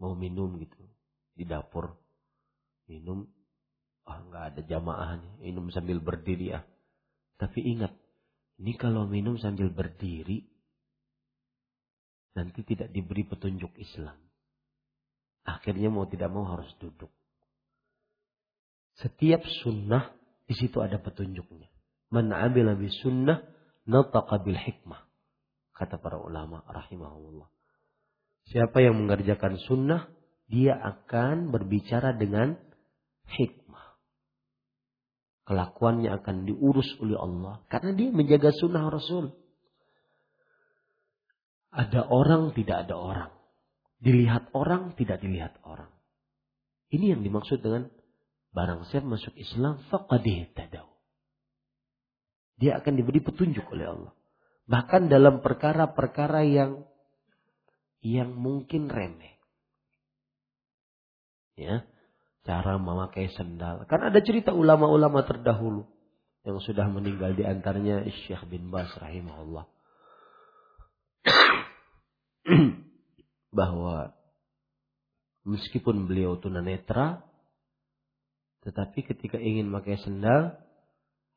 [0.00, 0.80] mau minum gitu
[1.36, 1.92] di dapur.
[2.88, 3.28] Minum,
[4.08, 5.40] ah nggak ada jamaahnya.
[5.44, 6.64] Minum sambil berdiri ah.
[7.36, 7.92] Tapi ingat,
[8.60, 10.44] ini kalau minum sambil berdiri,
[12.36, 14.16] nanti tidak diberi petunjuk Islam.
[15.44, 17.08] Akhirnya mau tidak mau harus duduk.
[19.00, 20.12] Setiap sunnah
[20.44, 21.68] di situ ada petunjuknya.
[22.12, 23.40] Man amila sunnah
[23.88, 25.00] nataqa bil hikmah.
[25.72, 27.48] Kata para ulama rahimahullah.
[28.48, 30.08] Siapa yang mengerjakan sunnah,
[30.50, 32.56] dia akan berbicara dengan
[33.28, 33.86] hikmah.
[35.46, 37.62] Kelakuannya akan diurus oleh Allah.
[37.70, 39.30] Karena dia menjaga sunnah Rasul.
[41.70, 43.32] Ada orang, tidak ada orang.
[44.02, 45.92] Dilihat orang, tidak dilihat orang.
[46.90, 47.86] Ini yang dimaksud dengan
[48.50, 50.90] barang siapa masuk Islam, faqadih tadau.
[52.58, 54.12] Dia akan diberi petunjuk oleh Allah.
[54.66, 56.89] Bahkan dalam perkara-perkara yang
[58.00, 59.36] yang mungkin remeh.
[61.56, 61.84] Ya,
[62.48, 63.84] cara memakai sendal.
[63.84, 65.84] Kan ada cerita ulama-ulama terdahulu
[66.48, 69.68] yang sudah meninggal di antaranya Syekh bin Bas rahimahullah.
[73.58, 74.16] Bahwa
[75.44, 77.24] meskipun beliau tunanetra
[78.60, 80.60] tetapi ketika ingin memakai sendal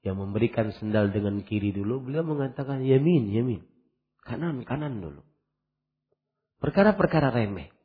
[0.04, 3.62] yang memberikan sendal dengan kiri dulu beliau mengatakan yamin yamin
[4.28, 5.24] kanan kanan dulu
[6.64, 7.76] Perkara-perkara remeh.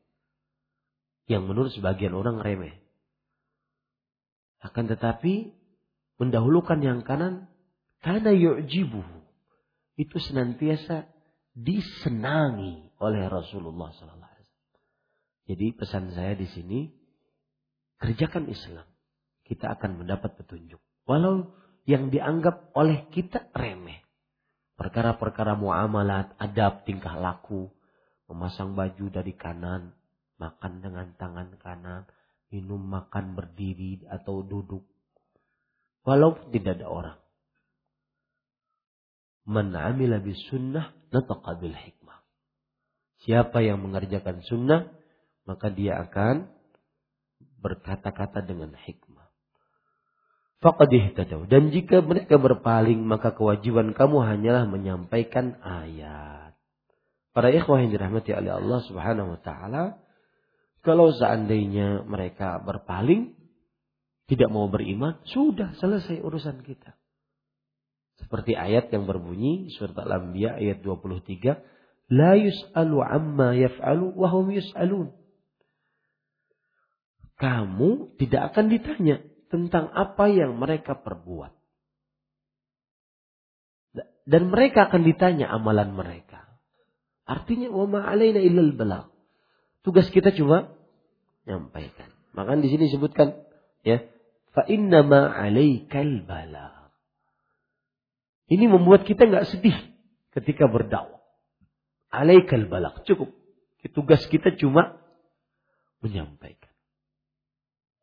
[1.26, 2.78] Yang menurut sebagian orang remeh.
[4.62, 5.50] Akan tetapi
[6.22, 7.50] mendahulukan yang kanan
[7.98, 9.18] karena yu'jibuhu.
[9.98, 11.10] Itu senantiasa
[11.58, 14.14] disenangi oleh Rasulullah SAW.
[15.50, 16.86] Jadi pesan saya di sini
[17.98, 18.86] kerjakan Islam.
[19.42, 20.78] Kita akan mendapat petunjuk.
[21.02, 21.50] Walau
[21.82, 24.06] yang dianggap oleh kita remeh.
[24.78, 27.72] Perkara-perkara muamalat, adab, tingkah laku,
[28.28, 29.96] memasang baju dari kanan,
[30.36, 32.04] makan dengan tangan kanan,
[32.52, 34.84] minum makan berdiri atau duduk.
[36.04, 37.18] Walaupun tidak ada orang.
[39.48, 42.20] Man amila bis sunnah nataqa bil hikmah.
[43.24, 44.92] Siapa yang mengerjakan sunnah,
[45.48, 46.52] maka dia akan
[47.58, 49.26] berkata-kata dengan hikmah.
[50.58, 51.46] Faqad ihtadaw.
[51.46, 56.47] Dan jika mereka berpaling, maka kewajiban kamu hanyalah menyampaikan ayat.
[57.36, 59.84] Para ikhwah yang dirahmati oleh Allah subhanahu wa ta'ala,
[60.82, 63.36] kalau seandainya mereka berpaling,
[64.28, 66.96] tidak mau beriman, sudah selesai urusan kita.
[68.18, 75.14] Seperti ayat yang berbunyi, surat Al-Anbiya ayat 23, La yus'alu amma yaf'alu wahum yus'alun.
[77.38, 81.54] Kamu tidak akan ditanya tentang apa yang mereka perbuat.
[84.28, 86.27] Dan mereka akan ditanya amalan mereka.
[87.28, 89.12] Artinya wa alaina illal balagh.
[89.84, 90.72] Tugas kita cuma
[91.44, 92.08] nyampaikan.
[92.32, 93.36] Maka di sini disebutkan
[93.84, 94.00] ya,
[94.56, 96.88] fa inna ma 'alaikal balagh.
[98.48, 99.76] Ini membuat kita nggak sedih
[100.32, 101.20] ketika berdakwah.
[102.08, 103.36] Alaikal balagh, cukup.
[103.92, 105.00] Tugas kita cuma
[106.00, 106.72] menyampaikan.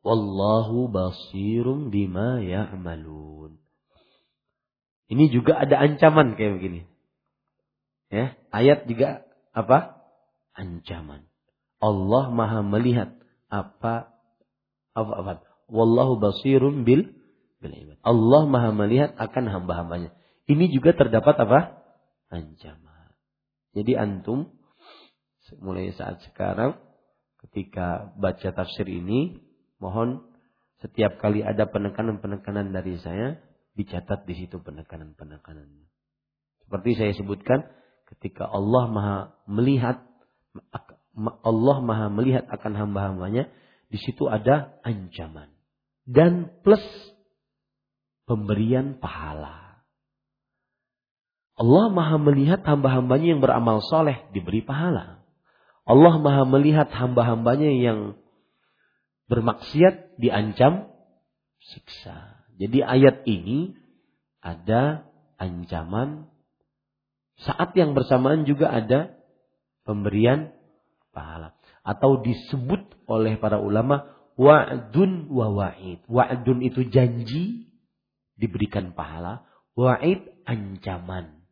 [0.06, 3.58] Wallahu basirum bima ya'malun.
[5.10, 6.82] Ini juga ada ancaman kayak begini.
[8.10, 10.02] Ya, ayat juga apa?
[10.56, 11.28] Ancaman.
[11.84, 13.14] Allah Maha melihat
[13.52, 14.14] apa
[14.96, 15.32] apa apa.
[15.68, 17.18] Wallahu basirum bil
[17.60, 17.98] bil ibad.
[18.06, 20.16] Allah Maha melihat akan hamba-hambanya.
[20.46, 21.60] Ini juga terdapat apa?
[22.30, 23.12] Ancaman.
[23.76, 24.54] Jadi antum
[25.62, 26.80] mulai saat sekarang
[27.46, 29.46] ketika baca tafsir ini
[29.80, 30.24] Mohon
[30.80, 33.40] setiap kali ada penekanan-penekanan dari saya,
[33.76, 35.88] dicatat di situ penekanan-penekanannya.
[36.66, 37.68] Seperti saya sebutkan,
[38.10, 39.18] ketika Allah Maha
[39.50, 40.02] melihat
[41.48, 43.48] Allah Maha melihat akan hamba-hambanya,
[43.88, 45.56] di situ ada ancaman
[46.04, 46.84] dan plus
[48.28, 49.82] pemberian pahala.
[51.56, 55.24] Allah Maha melihat hamba-hambanya yang beramal soleh diberi pahala.
[55.88, 58.20] Allah Maha melihat hamba-hambanya yang
[59.32, 60.92] bermaksiat diancam
[61.64, 62.44] siksa.
[62.60, 63.78] Jadi ayat ini
[64.44, 65.08] ada
[65.40, 66.28] ancaman
[67.42, 69.12] saat yang bersamaan juga ada
[69.84, 70.56] pemberian
[71.12, 76.04] pahala atau disebut oleh para ulama wa'dun wa wa'id.
[76.08, 77.72] Wa'dun itu janji
[78.36, 81.44] diberikan pahala, wa'id ancaman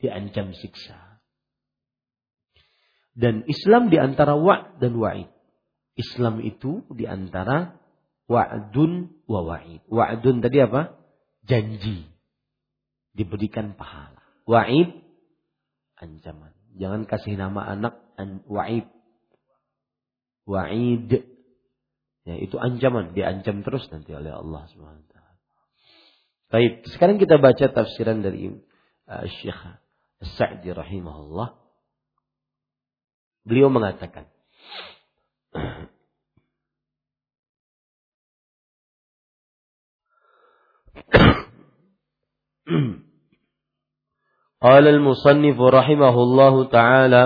[0.00, 1.20] diancam siksa.
[3.14, 5.30] Dan Islam di antara wa' dan wa'id.
[5.94, 7.78] Islam itu di antara
[8.26, 9.86] wa'dun wa wa'id.
[9.86, 10.98] Wa'dun tadi apa?
[11.46, 12.10] Janji.
[13.14, 14.23] Diberikan pahala.
[14.44, 14.92] Wa'id,
[15.96, 16.52] ancaman.
[16.76, 17.96] Jangan kasih nama anak
[18.44, 18.84] wa'id.
[20.44, 21.24] Wa'id.
[22.24, 23.12] Ya, itu ancaman.
[23.16, 25.16] Diancam terus nanti oleh Allah SWT.
[26.52, 28.52] Baik, sekarang kita baca tafsiran dari
[29.08, 29.80] uh, Syekh
[30.22, 31.54] Sa'di rahimahullah.
[33.44, 34.24] Beliau mengatakan,
[44.64, 47.24] قال المصنف رحمه الله تعالى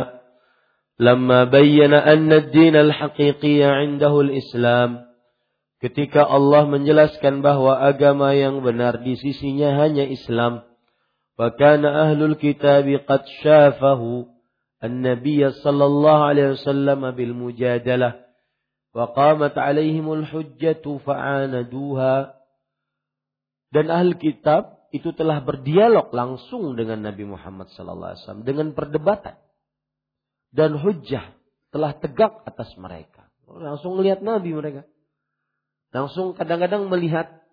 [0.98, 5.07] لما بين أن الدين الحقيقي عنده الإسلام
[5.79, 10.66] ketika Allah menjelaskan bahwa agama yang benar di sisinya hanya Islam
[11.38, 14.03] fakana أهل الكتاب قد شافه
[14.85, 18.11] النبي صلى الله عليه وسلم بالمجادلة
[18.94, 22.16] وقامت عليهم الحجة فعاندوها.
[23.68, 29.37] Dan ahli kitab itu telah berdialog langsung dengan Nabi Muhammad SAW dengan perdebatan
[30.53, 31.37] dan hujjah
[31.68, 33.29] telah tegak atas mereka.
[33.44, 34.88] Langsung melihat Nabi mereka.
[35.92, 37.44] Langsung kadang-kadang melihat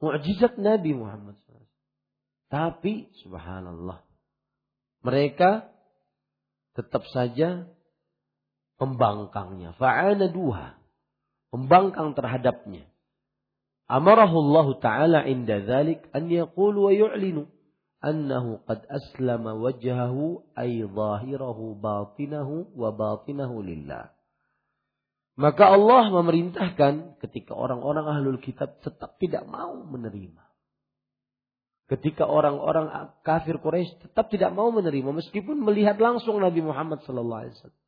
[0.00, 1.68] mukjizat Nabi Muhammad SAW
[2.48, 4.00] tapi subhanallah
[5.04, 5.68] mereka
[6.72, 7.68] tetap saja
[8.80, 9.76] pembangkangnya.
[9.76, 10.80] Fa'anaduha
[11.52, 12.88] membangkang terhadapnya.
[13.88, 17.48] Amarahullah Ta'ala inda dhalik an yaqulu wa yu'linu
[18.04, 24.12] annahu qad aslama wajhahu ay zahirahu batinahu wa batinahu lillah.
[25.38, 30.44] Maka Allah memerintahkan ketika orang-orang ahlul kitab tetap tidak mau menerima.
[31.88, 37.56] Ketika orang-orang kafir Quraisy tetap tidak mau menerima meskipun melihat langsung Nabi Muhammad sallallahu alaihi
[37.56, 37.87] wasallam.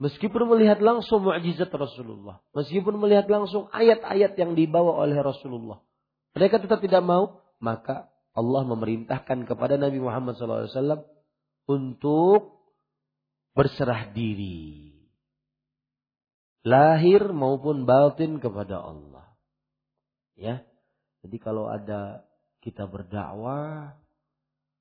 [0.00, 2.40] Meskipun melihat langsung mukjizat Rasulullah.
[2.56, 5.84] Meskipun melihat langsung ayat-ayat yang dibawa oleh Rasulullah.
[6.32, 7.44] Mereka tetap tidak mau.
[7.60, 11.04] Maka Allah memerintahkan kepada Nabi Muhammad SAW
[11.68, 12.64] untuk
[13.52, 14.96] berserah diri.
[16.64, 19.36] Lahir maupun batin kepada Allah.
[20.32, 20.64] Ya.
[21.20, 22.24] Jadi kalau ada
[22.64, 23.92] kita berdakwah,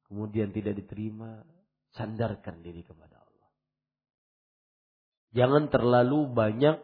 [0.07, 1.43] kemudian tidak diterima,
[1.91, 3.18] sandarkan diri kepada Allah.
[5.33, 6.81] Jangan terlalu banyak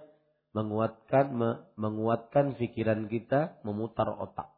[0.55, 1.35] menguatkan
[1.75, 4.53] menguatkan pikiran kita, memutar otak.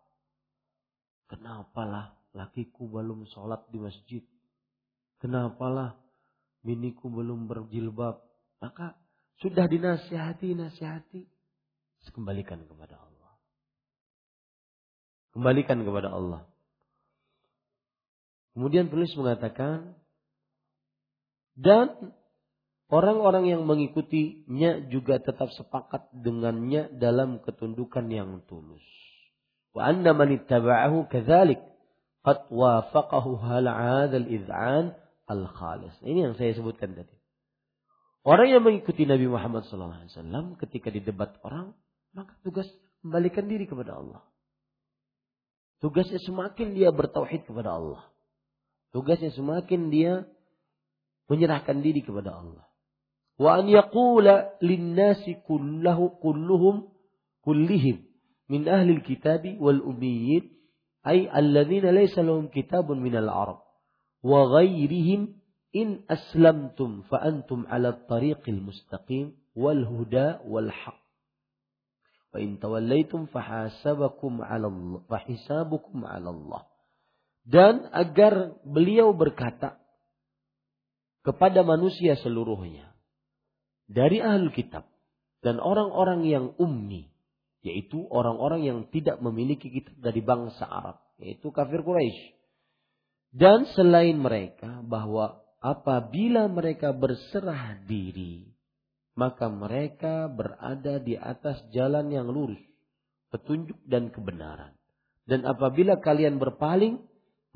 [1.31, 4.23] Kenapalah lakiku belum sholat di masjid?
[5.17, 5.97] Kenapalah
[6.61, 8.21] biniku belum berjilbab?
[8.61, 8.99] Maka
[9.41, 11.25] sudah dinasihati, nasihati,
[12.11, 13.31] kembalikan kepada Allah.
[15.33, 16.41] Kembalikan kepada Allah.
[18.57, 19.93] Kemudian penulis mengatakan,
[21.53, 22.13] dan
[22.87, 28.83] orang-orang yang mengikutinya juga tetap sepakat dengannya dalam ketundukan yang tulus.
[29.75, 31.61] Wa anna man ittaba'ahu kadzalik
[32.25, 35.93] qad wafaqahu hal 'adzal iz'an al-khalis.
[36.03, 37.13] Ini yang saya sebutkan tadi.
[38.27, 41.71] Orang yang mengikuti Nabi Muhammad SAW ketika didebat orang,
[42.11, 42.67] maka tugas
[42.99, 44.19] kembalikan diri kepada Allah.
[45.79, 48.03] Tugasnya semakin dia bertauhid kepada Allah.
[48.91, 50.27] Tugasnya semakin dia
[51.31, 52.66] menyerahkan diri kepada Allah.
[53.37, 56.89] Wa an yaqula linnasi kullahu kulluhum
[57.45, 58.01] kullihim
[58.49, 60.49] min ahli alkitab wal ummiyin
[61.05, 63.61] ay alladzina laysa lahum kitabun min al-arab
[64.25, 65.37] wa ghairihim
[65.69, 70.97] in aslamtum fa antum ala at-tariqil mustaqim wal huda wal haqq.
[72.33, 76.61] Wa in tawallaitum fahasabakum 'ala Allah fahisabukum 'ala Allah.
[77.45, 79.77] Dan agar beliau berkata
[81.21, 82.96] kepada manusia seluruhnya
[83.87, 84.85] dari ahli kitab
[85.41, 87.07] dan orang-orang yang ummi
[87.63, 92.35] yaitu orang-orang yang tidak memiliki kitab dari bangsa Arab yaitu kafir Quraisy
[93.33, 98.47] dan selain mereka bahwa apabila mereka berserah diri
[99.17, 102.61] maka mereka berada di atas jalan yang lurus
[103.33, 104.77] petunjuk dan kebenaran
[105.27, 107.03] dan apabila kalian berpaling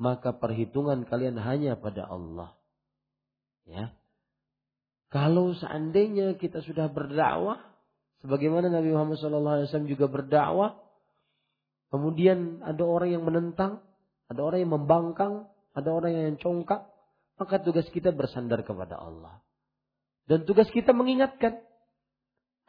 [0.02, 2.58] maka perhitungan kalian hanya pada Allah.
[3.62, 3.94] Ya.
[5.12, 7.60] Kalau seandainya kita sudah berdakwah,
[8.24, 10.80] sebagaimana Nabi Muhammad SAW juga berdakwah,
[11.92, 13.84] kemudian ada orang yang menentang,
[14.32, 16.88] ada orang yang membangkang, ada orang yang congkak,
[17.36, 19.44] maka tugas kita bersandar kepada Allah.
[20.24, 21.60] Dan tugas kita mengingatkan,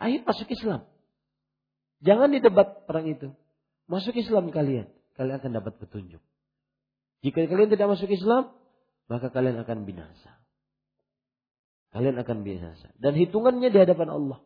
[0.03, 0.83] ayo masuk Islam.
[2.03, 3.31] Jangan didebat orang itu.
[3.87, 6.19] Masuk Islam kalian, kalian akan dapat petunjuk.
[7.23, 8.51] Jika kalian tidak masuk Islam,
[9.07, 10.42] maka kalian akan binasa.
[11.93, 12.89] Kalian akan binasa.
[12.97, 14.41] Dan hitungannya di hadapan Allah.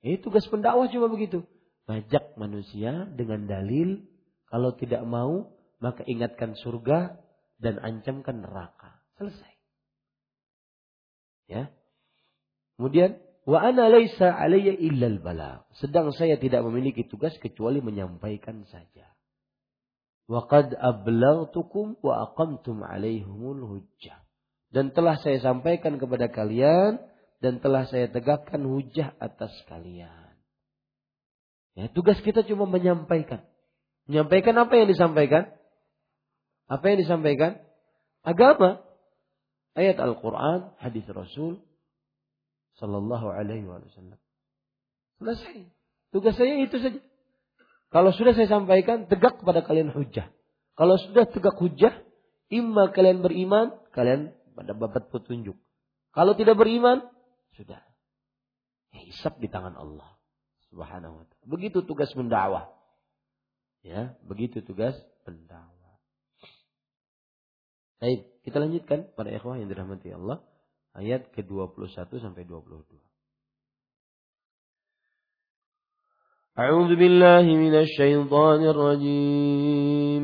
[0.00, 1.44] Ini tugas pendakwah cuma begitu.
[1.84, 4.08] Ngajak manusia dengan dalil.
[4.48, 5.52] Kalau tidak mau,
[5.84, 7.20] maka ingatkan surga
[7.60, 9.04] dan ancamkan neraka.
[9.20, 9.52] Selesai.
[11.44, 11.68] Ya.
[12.80, 15.68] Kemudian, wa ana laisa alayya illal bala.
[15.76, 19.12] Sedang saya tidak memiliki tugas kecuali menyampaikan saja.
[20.24, 24.23] Waqad ablaghtukum wa aqamtum alaihumul hujjah.
[24.74, 26.98] Dan telah saya sampaikan kepada kalian
[27.38, 30.34] dan telah saya tegakkan hujah atas kalian.
[31.78, 33.46] Ya, tugas kita cuma menyampaikan.
[34.10, 35.54] Menyampaikan apa yang disampaikan?
[36.66, 37.62] Apa yang disampaikan?
[38.26, 38.82] Agama.
[39.78, 41.62] Ayat Al-Quran, hadis Rasul,
[42.78, 44.18] Sallallahu alaihi wasallam.
[45.22, 45.70] Selesai.
[46.10, 46.98] Tugas saya itu saja.
[47.90, 50.26] Kalau sudah saya sampaikan, tegak kepada kalian hujah.
[50.74, 51.94] Kalau sudah tegak hujah,
[52.50, 55.55] imma kalian beriman, kalian pada babat petunjuk.
[56.11, 57.05] Kalau tidak beriman,
[57.55, 57.81] sudah.
[58.93, 60.17] Hisap di tangan Allah.
[60.69, 61.45] Subhanahu wa ta'ala.
[61.45, 62.69] Begitu tugas mendakwah.
[63.85, 65.97] Ya, begitu tugas pendakwah.
[67.99, 70.41] Baik, kita lanjutkan pada ikhwah yang dirahmati Allah.
[70.95, 72.85] Ayat ke-21 sampai 22.
[76.59, 80.23] أعوذ بالله من الشيطان الرجيم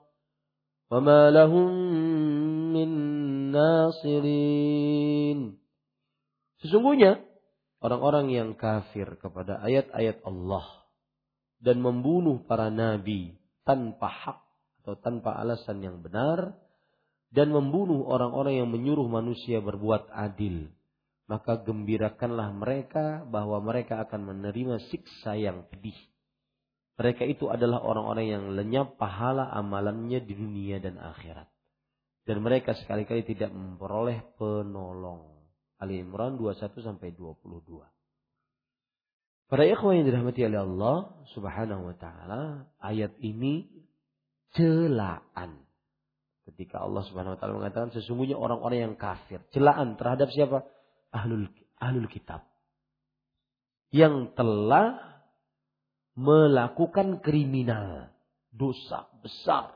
[0.90, 1.70] وما لهم
[2.72, 2.90] من
[3.52, 5.38] ناصرين
[6.56, 7.20] Sesungguhnya
[7.84, 10.64] orang-orang yang kafir kepada ayat-ayat Allah
[11.60, 14.40] dan membunuh para nabi tanpa hak
[14.82, 16.56] atau tanpa alasan yang benar
[17.28, 20.72] dan membunuh orang-orang yang menyuruh manusia berbuat adil
[21.26, 25.98] maka gembirakanlah mereka bahwa mereka akan menerima siksa yang pedih.
[27.01, 31.49] Mereka itu adalah orang-orang yang lenyap pahala amalannya di dunia dan akhirat.
[32.29, 35.25] Dan mereka sekali-kali tidak memperoleh penolong.
[35.81, 37.81] Ali Imran 21 sampai 22.
[39.49, 40.97] Para ikhwan yang dirahmati oleh Allah
[41.33, 43.65] Subhanahu wa taala, ayat ini
[44.53, 45.65] celaan.
[46.45, 50.69] Ketika Allah Subhanahu wa taala mengatakan sesungguhnya orang-orang yang kafir, celaan terhadap siapa?
[51.09, 51.49] Ahlul
[51.81, 52.45] ahlul kitab.
[53.89, 55.10] Yang telah
[56.15, 58.11] melakukan kriminal,
[58.51, 59.75] dosa besar.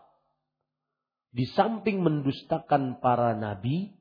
[1.36, 3.92] Di samping mendustakan para nabi,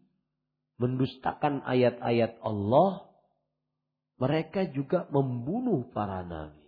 [0.78, 3.10] mendustakan ayat-ayat Allah,
[4.18, 6.62] mereka juga membunuh para nabi.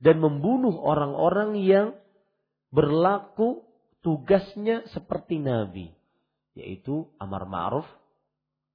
[0.00, 1.88] Dan membunuh orang-orang yang
[2.72, 3.64] berlaku
[4.00, 5.92] tugasnya seperti nabi.
[6.56, 7.88] Yaitu amar ma'ruf,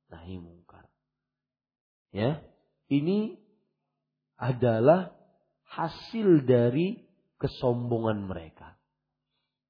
[0.10, 0.86] nahi mungkar.
[2.14, 2.42] Ya,
[2.90, 3.42] ini
[4.38, 5.15] adalah
[5.76, 6.96] hasil dari
[7.36, 8.80] kesombongan mereka.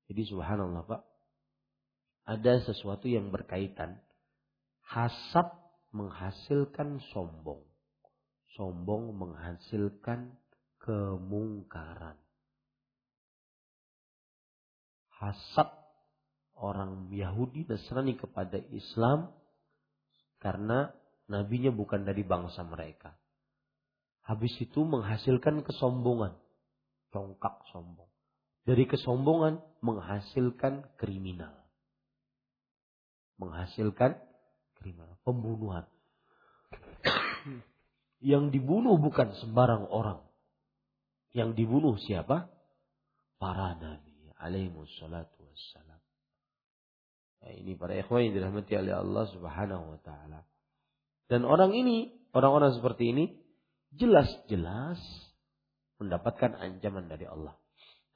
[0.06, 1.02] Jadi subhanallah Pak,
[2.30, 3.98] ada sesuatu yang berkaitan.
[4.86, 5.50] Hasad
[5.90, 7.66] menghasilkan sombong.
[8.54, 10.30] Sombong menghasilkan
[10.78, 12.22] kemungkaran.
[15.10, 15.74] Hasad
[16.62, 19.34] orang Yahudi Nasrani kepada Islam
[20.38, 20.94] karena
[21.26, 23.18] nabinya bukan dari bangsa mereka.
[24.26, 26.34] Habis itu menghasilkan kesombongan.
[27.14, 28.10] Congkak sombong.
[28.66, 31.54] Dari kesombongan menghasilkan kriminal.
[33.38, 34.18] Menghasilkan
[34.82, 35.22] kriminal.
[35.22, 35.86] Pembunuhan.
[38.34, 40.26] Yang dibunuh bukan sembarang orang.
[41.30, 42.50] Yang dibunuh siapa?
[43.38, 44.34] Para nabi.
[44.42, 46.02] Alaihissalatu wassalam.
[47.46, 50.50] Nah, ini para ikhwan yang dirahmati oleh Allah subhanahu wa ta'ala.
[51.30, 53.26] Dan orang ini, orang-orang seperti ini,
[53.96, 55.00] jelas-jelas
[56.00, 57.56] mendapatkan ancaman dari Allah.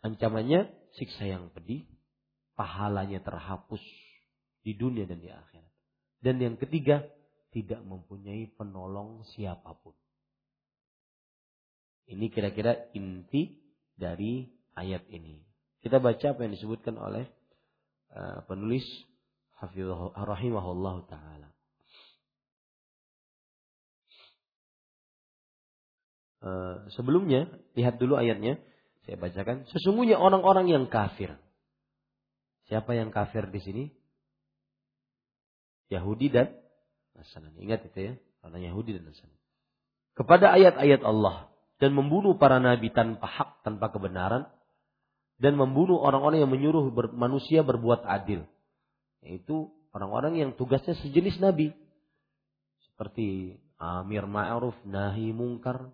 [0.03, 1.87] Ancamannya siksa yang pedih,
[2.55, 3.83] pahalanya terhapus
[4.63, 5.73] di dunia dan di akhirat.
[6.19, 7.03] Dan yang ketiga,
[7.49, 9.95] tidak mempunyai penolong siapa pun.
[12.09, 13.57] Ini kira-kira inti
[13.93, 15.39] dari ayat ini.
[15.79, 17.25] Kita baca apa yang disebutkan oleh
[18.11, 18.83] uh, penulis
[19.59, 21.49] Hafizullah rahimahullah taala.
[26.39, 28.61] Uh, sebelumnya lihat dulu ayatnya
[29.09, 29.65] saya bacakan.
[29.73, 31.35] Sesungguhnya orang-orang yang kafir.
[32.69, 33.83] Siapa yang kafir di sini?
[35.89, 36.53] Yahudi dan
[37.17, 37.57] Nasrani.
[37.57, 38.13] Ingat itu ya.
[38.45, 39.33] Orang Yahudi dan Nasrani.
[40.13, 41.49] Kepada ayat-ayat Allah.
[41.81, 44.45] Dan membunuh para nabi tanpa hak, tanpa kebenaran.
[45.41, 48.45] Dan membunuh orang-orang yang menyuruh manusia berbuat adil.
[49.25, 51.73] Yaitu orang-orang yang tugasnya sejenis nabi.
[52.91, 55.89] Seperti Amir Ma'ruf, Nahi Mungkar.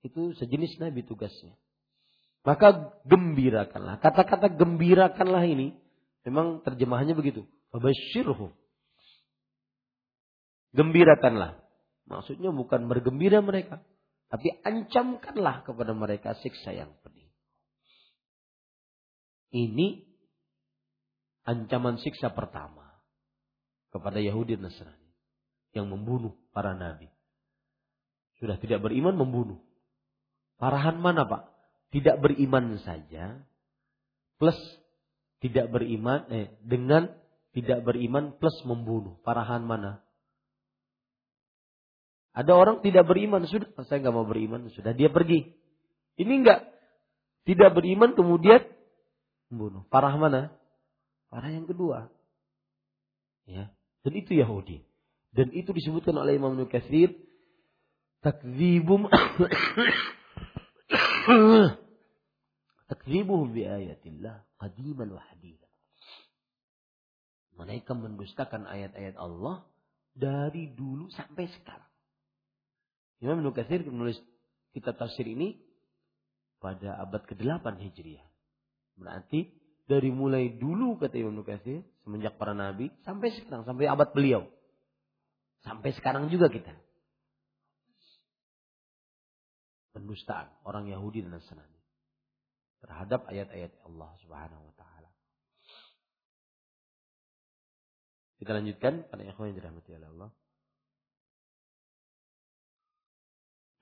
[0.00, 1.56] Itu sejenis nabi tugasnya.
[2.40, 4.00] Maka gembirakanlah.
[4.00, 5.76] Kata-kata gembirakanlah ini
[6.24, 7.44] memang terjemahannya begitu.
[7.68, 8.48] Fabashirhu.
[10.72, 11.60] Gembirakanlah.
[12.08, 13.84] Maksudnya bukan bergembira mereka.
[14.30, 17.28] Tapi ancamkanlah kepada mereka siksa yang pedih.
[19.50, 20.06] Ini
[21.44, 23.02] ancaman siksa pertama
[23.90, 25.10] kepada Yahudi Nasrani
[25.74, 27.10] yang membunuh para nabi.
[28.38, 29.58] Sudah tidak beriman membunuh.
[30.60, 31.50] Parahan mana Pak?
[31.90, 33.42] tidak beriman saja
[34.38, 34.56] plus
[35.42, 37.10] tidak beriman eh dengan
[37.50, 39.18] tidak beriman plus membunuh.
[39.26, 39.98] Parahan mana?
[42.30, 45.50] Ada orang tidak beriman, sudah saya nggak mau beriman, sudah dia pergi.
[46.14, 46.62] Ini enggak
[47.42, 48.62] tidak beriman kemudian
[49.50, 49.82] membunuh.
[49.90, 50.54] Parah mana?
[51.26, 52.06] Parah yang kedua.
[53.50, 53.74] Ya.
[54.06, 54.86] Dan itu Yahudi.
[55.34, 57.18] Dan itu disebutkan oleh Imam Nukathir
[58.22, 59.10] takzibum
[62.90, 65.68] Takzibuhum bi ayatillah qadiman wa haditha.
[67.54, 69.62] Mereka mendustakan ayat-ayat Allah
[70.16, 71.90] dari dulu sampai sekarang.
[73.20, 74.16] Imam Ibnu Katsir menulis
[74.72, 75.60] kitab tafsir ini
[76.58, 78.26] pada abad ke-8 Hijriah.
[78.96, 79.48] Berarti
[79.84, 84.48] dari mulai dulu kata Imam Ibnu semenjak para nabi sampai sekarang sampai abad beliau.
[85.60, 86.72] Sampai sekarang juga kita.
[90.00, 91.76] Pendustaan orang Yahudi dan Nasrani
[92.80, 95.10] terhadap ayat-ayat Allah Subhanahu wa taala.
[98.40, 100.30] Kita lanjutkan pada ikhwan yang dirahmati oleh Allah.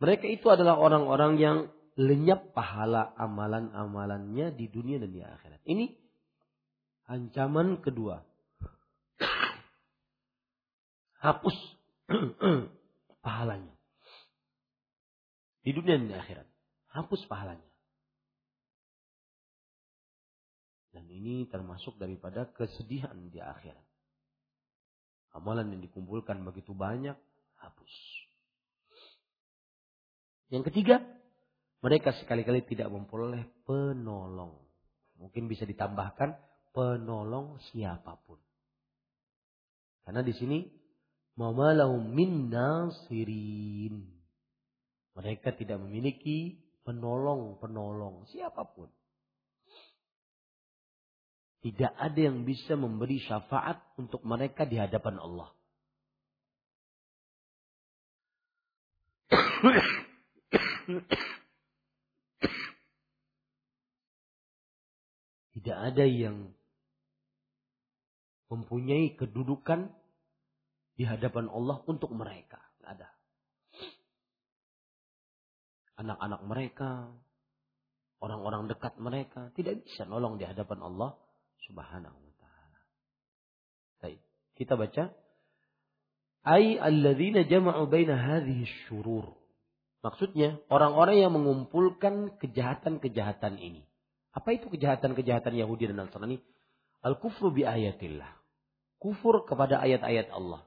[0.02, 1.58] Mereka itu adalah orang-orang yang
[1.94, 5.62] lenyap pahala amalan-amalannya di dunia dan di akhirat.
[5.62, 5.86] Ini
[7.06, 8.18] ancaman kedua.
[11.22, 11.56] Hapus
[13.26, 13.77] pahalanya.
[15.68, 16.48] Di dunia dan di akhirat.
[16.96, 17.68] Hapus pahalanya.
[20.96, 23.84] Dan ini termasuk daripada kesedihan di akhirat.
[25.36, 27.20] Amalan yang dikumpulkan begitu banyak,
[27.60, 27.94] hapus.
[30.48, 31.04] Yang ketiga,
[31.84, 34.56] mereka sekali-kali tidak memperoleh penolong.
[35.20, 36.32] Mungkin bisa ditambahkan
[36.72, 38.40] penolong siapa pun.
[40.08, 40.64] Karena di sini
[41.36, 44.17] mamalau min nasirin.
[45.18, 48.86] Mereka tidak memiliki penolong-penolong siapa pun.
[51.58, 55.50] Tidak ada yang bisa memberi syafaat untuk mereka di hadapan Allah.
[65.58, 66.54] Tidak ada yang
[68.54, 69.90] mempunyai kedudukan
[70.94, 72.62] di hadapan Allah untuk mereka.
[72.78, 73.17] Tidak ada.
[75.98, 77.10] Anak-anak mereka,
[78.22, 81.18] orang-orang dekat mereka tidak bisa nolong di hadapan Allah
[81.66, 82.80] Subhanahu wa taala.
[83.98, 84.20] Baik,
[84.54, 85.10] kita baca
[86.46, 89.34] ai alladzina jama'u baina hadhihi syurur.
[90.06, 93.82] Maksudnya orang-orang yang mengumpulkan kejahatan-kejahatan ini.
[94.30, 96.38] Apa itu kejahatan-kejahatan Yahudi dan Nasrani?
[97.02, 98.38] Al-kufru bi ayatillah.
[99.02, 100.62] Kufur kepada ayat-ayat Allah.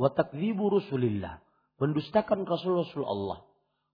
[0.00, 1.44] Wa takdzibu rusulillah.
[1.76, 3.44] Mendustakan Rasul-Rasul Allah.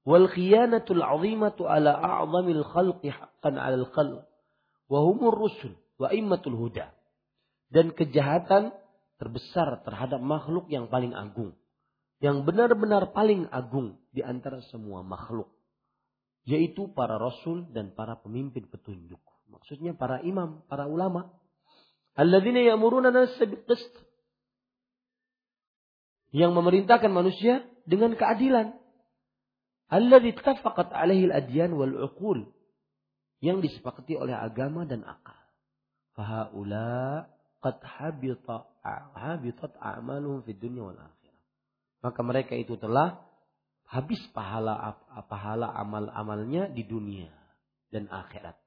[0.08, 4.24] Wal khiyanatul azimatu ala a'zamil khalqi haqqan 'alal khalq.
[4.88, 6.88] Wa humur rusul wa immatul huda.
[7.68, 8.72] Dan kejahatan
[9.20, 11.52] terbesar terhadap makhluk yang paling agung.
[12.24, 15.52] Yang benar-benar paling agung di antara semua makhluk
[16.48, 19.20] yaitu para rasul dan para pemimpin petunjuk.
[19.52, 21.28] Maksudnya para imam, para ulama.
[22.16, 23.36] Alladzina ya'muruna nas.
[26.32, 28.72] Yang memerintahkan manusia dengan keadilan.
[29.88, 32.44] Alladzi tafaqat alaihi al-adyan wal uqul.
[33.40, 35.38] Yang disepakati oleh agama dan akal.
[36.12, 37.30] Fahaula
[37.62, 38.66] qad habita
[39.14, 41.42] habitat a'maluhum fid dunya wal akhirah.
[42.02, 43.22] Maka mereka itu telah
[43.88, 44.98] habis pahala
[45.30, 47.32] pahala amal-amalnya di dunia
[47.88, 48.58] dan akhirat.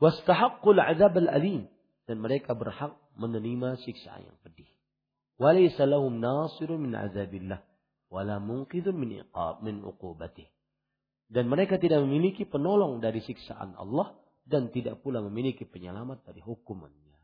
[0.00, 1.68] Wastahaqqul azab al-alim
[2.08, 4.70] dan mereka berhak menerima siksa yang pedih.
[5.36, 7.60] Walaysa lahum nasirun min azabillah
[8.10, 10.50] wala munqidun min iqab min uqubatih.
[11.30, 17.16] Dan mereka tidak memiliki penolong dari siksaan Allah dan tidak pula memiliki penyelamat dari hukumannya.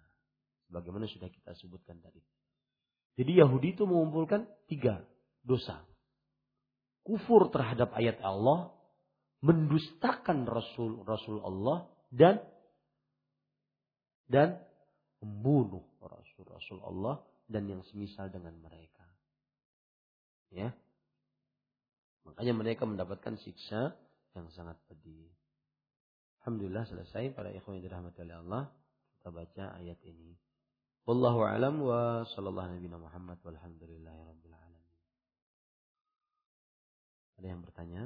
[0.70, 2.22] Bagaimana sudah kita sebutkan tadi.
[3.18, 5.03] Jadi Yahudi itu mengumpulkan tiga
[5.43, 5.82] dosa
[7.07, 8.74] kufur terhadap ayat Allah,
[9.47, 12.43] mendustakan Rasul Rasul Allah dan
[14.26, 14.59] dan
[15.22, 18.95] membunuh Rasul Rasul Allah dan yang semisal dengan mereka.
[20.51, 20.74] Ya.
[22.26, 23.94] Makanya mereka mendapatkan siksa
[24.34, 25.30] yang sangat pedih.
[26.42, 28.64] Alhamdulillah selesai para ikhwan yang dirahmati oleh Allah.
[29.18, 30.38] Kita baca ayat ini.
[31.07, 34.94] Wallahu alam wa sallallahu nabi Muhammad walhamdulillahi rabbil alamin.
[37.38, 38.03] Ada yang bertanya?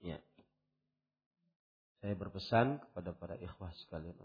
[0.00, 0.20] Ya.
[2.00, 4.16] Saya berpesan kepada para ikhwah sekalian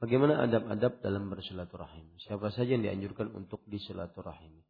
[0.00, 2.16] Bagaimana adab-adab dalam bersilaturahim?
[2.24, 4.64] Siapa saja yang dianjurkan untuk disilaturahim?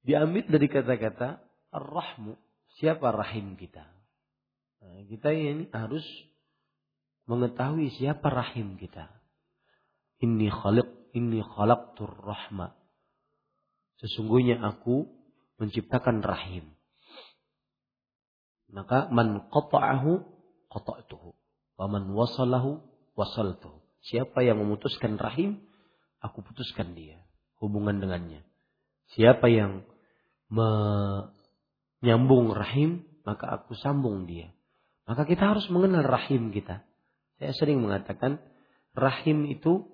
[0.00, 1.44] Diambil dari kata-kata
[1.76, 2.40] ar-rahmu.
[2.80, 3.84] Siapa rahim kita?
[4.80, 6.02] Nah, kita ini harus
[7.28, 9.12] mengetahui siapa rahim kita.
[10.24, 12.72] Inni khaliq, inni khalaqtur rahma.
[14.00, 15.04] Sesungguhnya aku
[15.60, 16.72] menciptakan rahim.
[18.72, 20.24] Maka man qata'ahu
[20.72, 21.36] qata'tuhu.
[21.76, 22.80] Wa man wasalahu
[23.20, 23.89] wasaltuhu.
[24.08, 25.60] Siapa yang memutuskan rahim,
[26.24, 27.20] aku putuskan dia.
[27.60, 28.40] Hubungan dengannya.
[29.12, 29.84] Siapa yang
[30.48, 34.48] menyambung rahim, maka aku sambung dia.
[35.04, 36.86] Maka kita harus mengenal rahim kita.
[37.40, 38.38] Saya sering mengatakan
[38.94, 39.88] rahim itu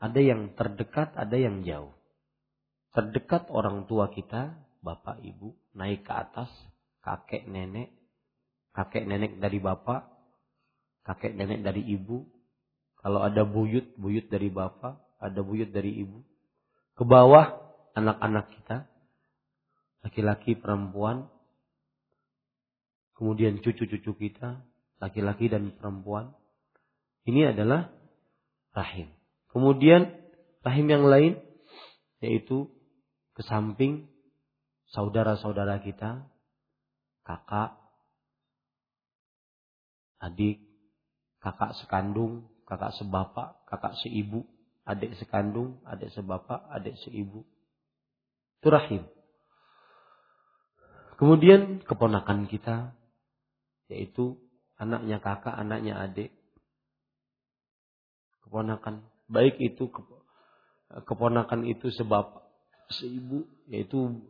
[0.00, 1.92] ada yang terdekat, ada yang jauh.
[2.94, 6.50] Terdekat orang tua kita, bapak ibu, naik ke atas,
[7.02, 7.90] kakek nenek,
[8.76, 10.06] kakek nenek dari bapak,
[11.02, 12.22] kakek nenek dari ibu.
[13.04, 16.24] Kalau ada buyut, buyut dari bapak, ada buyut dari ibu.
[16.96, 17.52] Ke bawah
[17.92, 18.88] anak-anak kita,
[20.00, 21.28] laki-laki, perempuan,
[23.12, 24.64] kemudian cucu-cucu kita,
[25.04, 26.32] laki-laki dan perempuan,
[27.28, 27.92] ini adalah
[28.72, 29.12] rahim.
[29.52, 30.08] Kemudian
[30.64, 31.32] rahim yang lain
[32.24, 32.72] yaitu
[33.36, 34.08] ke samping
[34.96, 36.24] saudara-saudara kita,
[37.20, 37.76] kakak,
[40.24, 40.64] adik,
[41.44, 44.42] kakak sekandung, kakak sebapak, kakak seibu,
[44.82, 47.46] adik sekandung, adik sebapak, adik seibu.
[48.58, 49.06] Itu rahim.
[51.14, 52.90] Kemudian keponakan kita,
[53.86, 54.34] yaitu
[54.74, 56.34] anaknya kakak, anaknya adik,
[58.42, 59.06] keponakan.
[59.30, 59.86] Baik itu
[61.06, 62.42] keponakan itu sebab
[62.90, 64.20] seibu, yaitu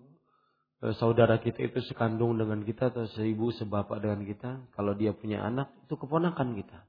[0.85, 4.51] eh, saudara kita itu sekandung dengan kita atau seibu sebapak dengan kita.
[4.77, 6.85] Kalau dia punya anak, itu keponakan kita.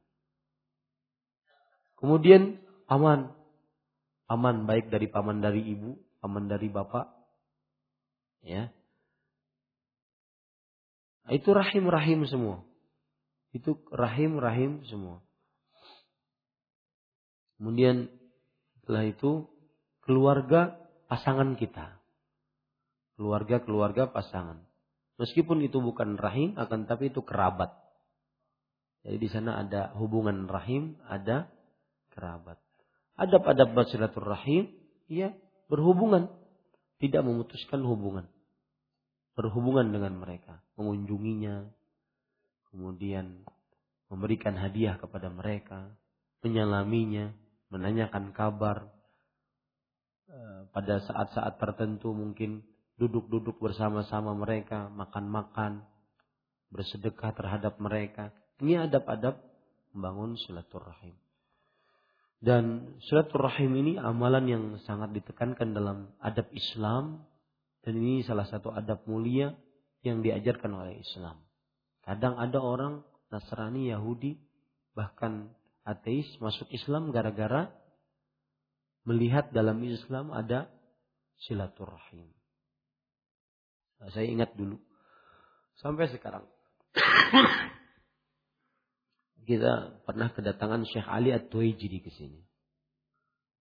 [2.05, 3.33] Kemudian paman.
[4.29, 7.09] Paman baik dari paman dari ibu, paman dari bapak.
[8.45, 8.69] Ya.
[11.33, 12.61] Itu rahim-rahim semua.
[13.57, 15.25] Itu rahim-rahim semua.
[17.57, 18.13] Kemudian
[18.77, 19.49] setelah itu
[20.05, 20.77] keluarga
[21.09, 21.97] pasangan kita.
[23.17, 24.61] Keluarga-keluarga pasangan.
[25.17, 27.73] Meskipun itu bukan rahim, akan tapi itu kerabat.
[29.01, 31.49] Jadi di sana ada hubungan rahim, ada
[32.15, 32.57] kerabat.
[33.19, 33.63] Ada pada
[34.23, 34.71] rahim,
[35.11, 35.35] ya
[35.67, 36.31] berhubungan,
[36.99, 38.27] tidak memutuskan hubungan.
[39.35, 41.67] Berhubungan dengan mereka, mengunjunginya,
[42.71, 43.43] kemudian
[44.07, 45.91] memberikan hadiah kepada mereka,
[46.39, 47.35] menyalaminya,
[47.67, 48.87] menanyakan kabar.
[50.31, 52.63] Eh, pada saat-saat tertentu mungkin
[52.95, 55.83] duduk-duduk bersama-sama mereka, makan-makan,
[56.71, 58.31] bersedekah terhadap mereka.
[58.63, 59.35] Ini adab-adab
[59.91, 61.24] membangun silaturahim.
[62.39, 67.25] Dan silaturahim ini amalan yang sangat ditekankan dalam adab Islam
[67.81, 69.55] dan ini salah satu adab mulia
[70.05, 71.41] yang diajarkan oleh Islam.
[72.05, 73.01] Kadang ada orang
[73.33, 74.37] Nasrani, Yahudi,
[74.93, 75.49] bahkan
[75.85, 77.73] ateis masuk Islam gara-gara
[79.05, 80.69] melihat dalam Islam ada
[81.45, 82.29] silaturahim.
[84.01, 84.77] Nah, saya ingat dulu
[85.79, 86.45] sampai sekarang
[89.45, 92.41] kita pernah kedatangan Syekh Ali At-Tuwaijiri ke sini.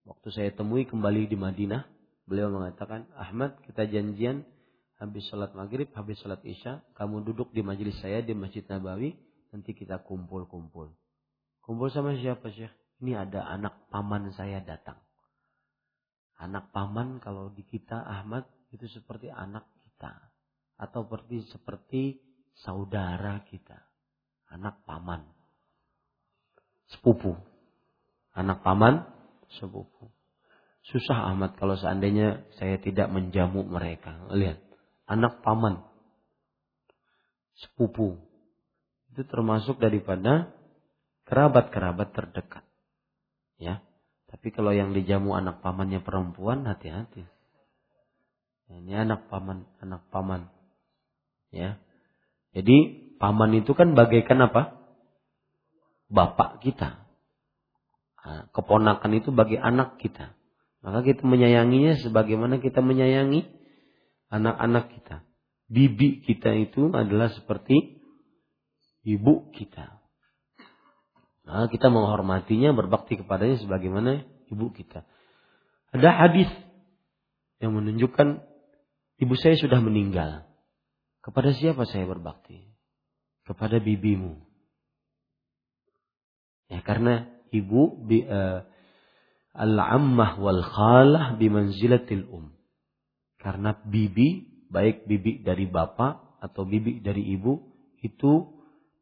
[0.08, 1.84] Waktu saya temui kembali di Madinah,
[2.24, 4.44] beliau mengatakan, Ahmad kita janjian
[4.96, 9.12] habis sholat maghrib, habis sholat isya, kamu duduk di majelis saya di Masjid Nabawi,
[9.52, 10.92] nanti kita kumpul-kumpul.
[11.60, 12.72] Kumpul sama siapa Syekh?
[13.04, 14.96] Ini ada anak paman saya datang.
[16.40, 20.32] Anak paman kalau di kita Ahmad itu seperti anak kita.
[20.80, 22.02] Atau seperti, seperti
[22.64, 23.78] saudara kita.
[24.52, 25.33] Anak paman
[26.92, 27.38] sepupu.
[28.34, 29.06] Anak paman,
[29.56, 30.10] sepupu.
[30.84, 34.28] Susah amat kalau seandainya saya tidak menjamu mereka.
[34.28, 34.60] Lihat,
[35.08, 35.80] anak paman,
[37.56, 38.20] sepupu.
[39.14, 40.52] Itu termasuk daripada
[41.24, 42.64] kerabat-kerabat terdekat.
[43.56, 43.80] Ya.
[44.28, 47.22] Tapi kalau yang dijamu anak pamannya perempuan, hati-hati.
[48.68, 50.50] Ini anak paman, anak paman.
[51.54, 51.78] Ya.
[52.50, 54.83] Jadi paman itu kan bagaikan apa?
[56.14, 57.02] Bapak kita.
[58.54, 60.32] Keponakan itu bagi anak kita.
[60.80, 63.44] Maka kita menyayanginya sebagaimana kita menyayangi
[64.30, 65.16] anak-anak kita.
[65.68, 68.04] Bibi kita itu adalah seperti
[69.02, 70.00] ibu kita.
[71.44, 75.04] Nah, kita menghormatinya, berbakti kepadanya sebagaimana ibu kita.
[75.92, 76.48] Ada hadis
[77.60, 78.44] yang menunjukkan
[79.20, 80.48] ibu saya sudah meninggal.
[81.24, 82.60] Kepada siapa saya berbakti?
[83.48, 84.43] Kepada bibimu.
[86.74, 88.66] Ya karena ibu bi, uh,
[89.54, 92.50] al-ammah wal khalah bimanzilatil um.
[93.38, 97.62] Karena bibi, baik bibi dari bapak atau bibi dari ibu
[98.02, 98.50] itu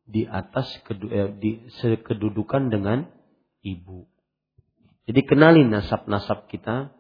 [0.05, 3.09] di atas kedu, eh, di sekedudukan dengan
[3.65, 4.05] ibu.
[5.09, 6.93] Jadi kenali nasab-nasab kita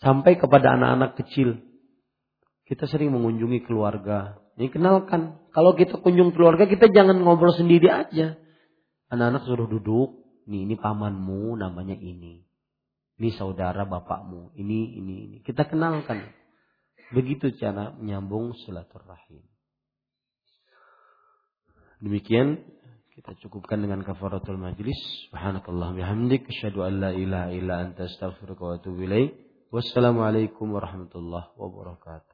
[0.00, 1.60] sampai kepada anak-anak kecil.
[2.64, 4.40] Kita sering mengunjungi keluarga.
[4.56, 5.42] Ini kenalkan.
[5.52, 8.40] Kalau kita kunjung keluarga kita jangan ngobrol sendiri aja.
[9.14, 10.26] Anak-anak suruh duduk.
[10.50, 12.44] Nih, ini pamanmu namanya ini.
[13.16, 14.52] Ini saudara bapakmu.
[14.58, 15.36] Ini, ini, ini.
[15.40, 16.20] Kita kenalkan.
[17.14, 19.46] Begitu cara menyambung silaturahim.
[22.02, 22.60] Demikian
[23.14, 24.98] kita cukupkan dengan kafaratul majlis.
[25.30, 26.50] Subhanakallah bihamdik.
[26.50, 29.30] Asyhadu an la ilaha illa anta astaghfiruka wa atubu ilaik.
[29.70, 32.33] Wassalamualaikum warahmatullahi wabarakatuh.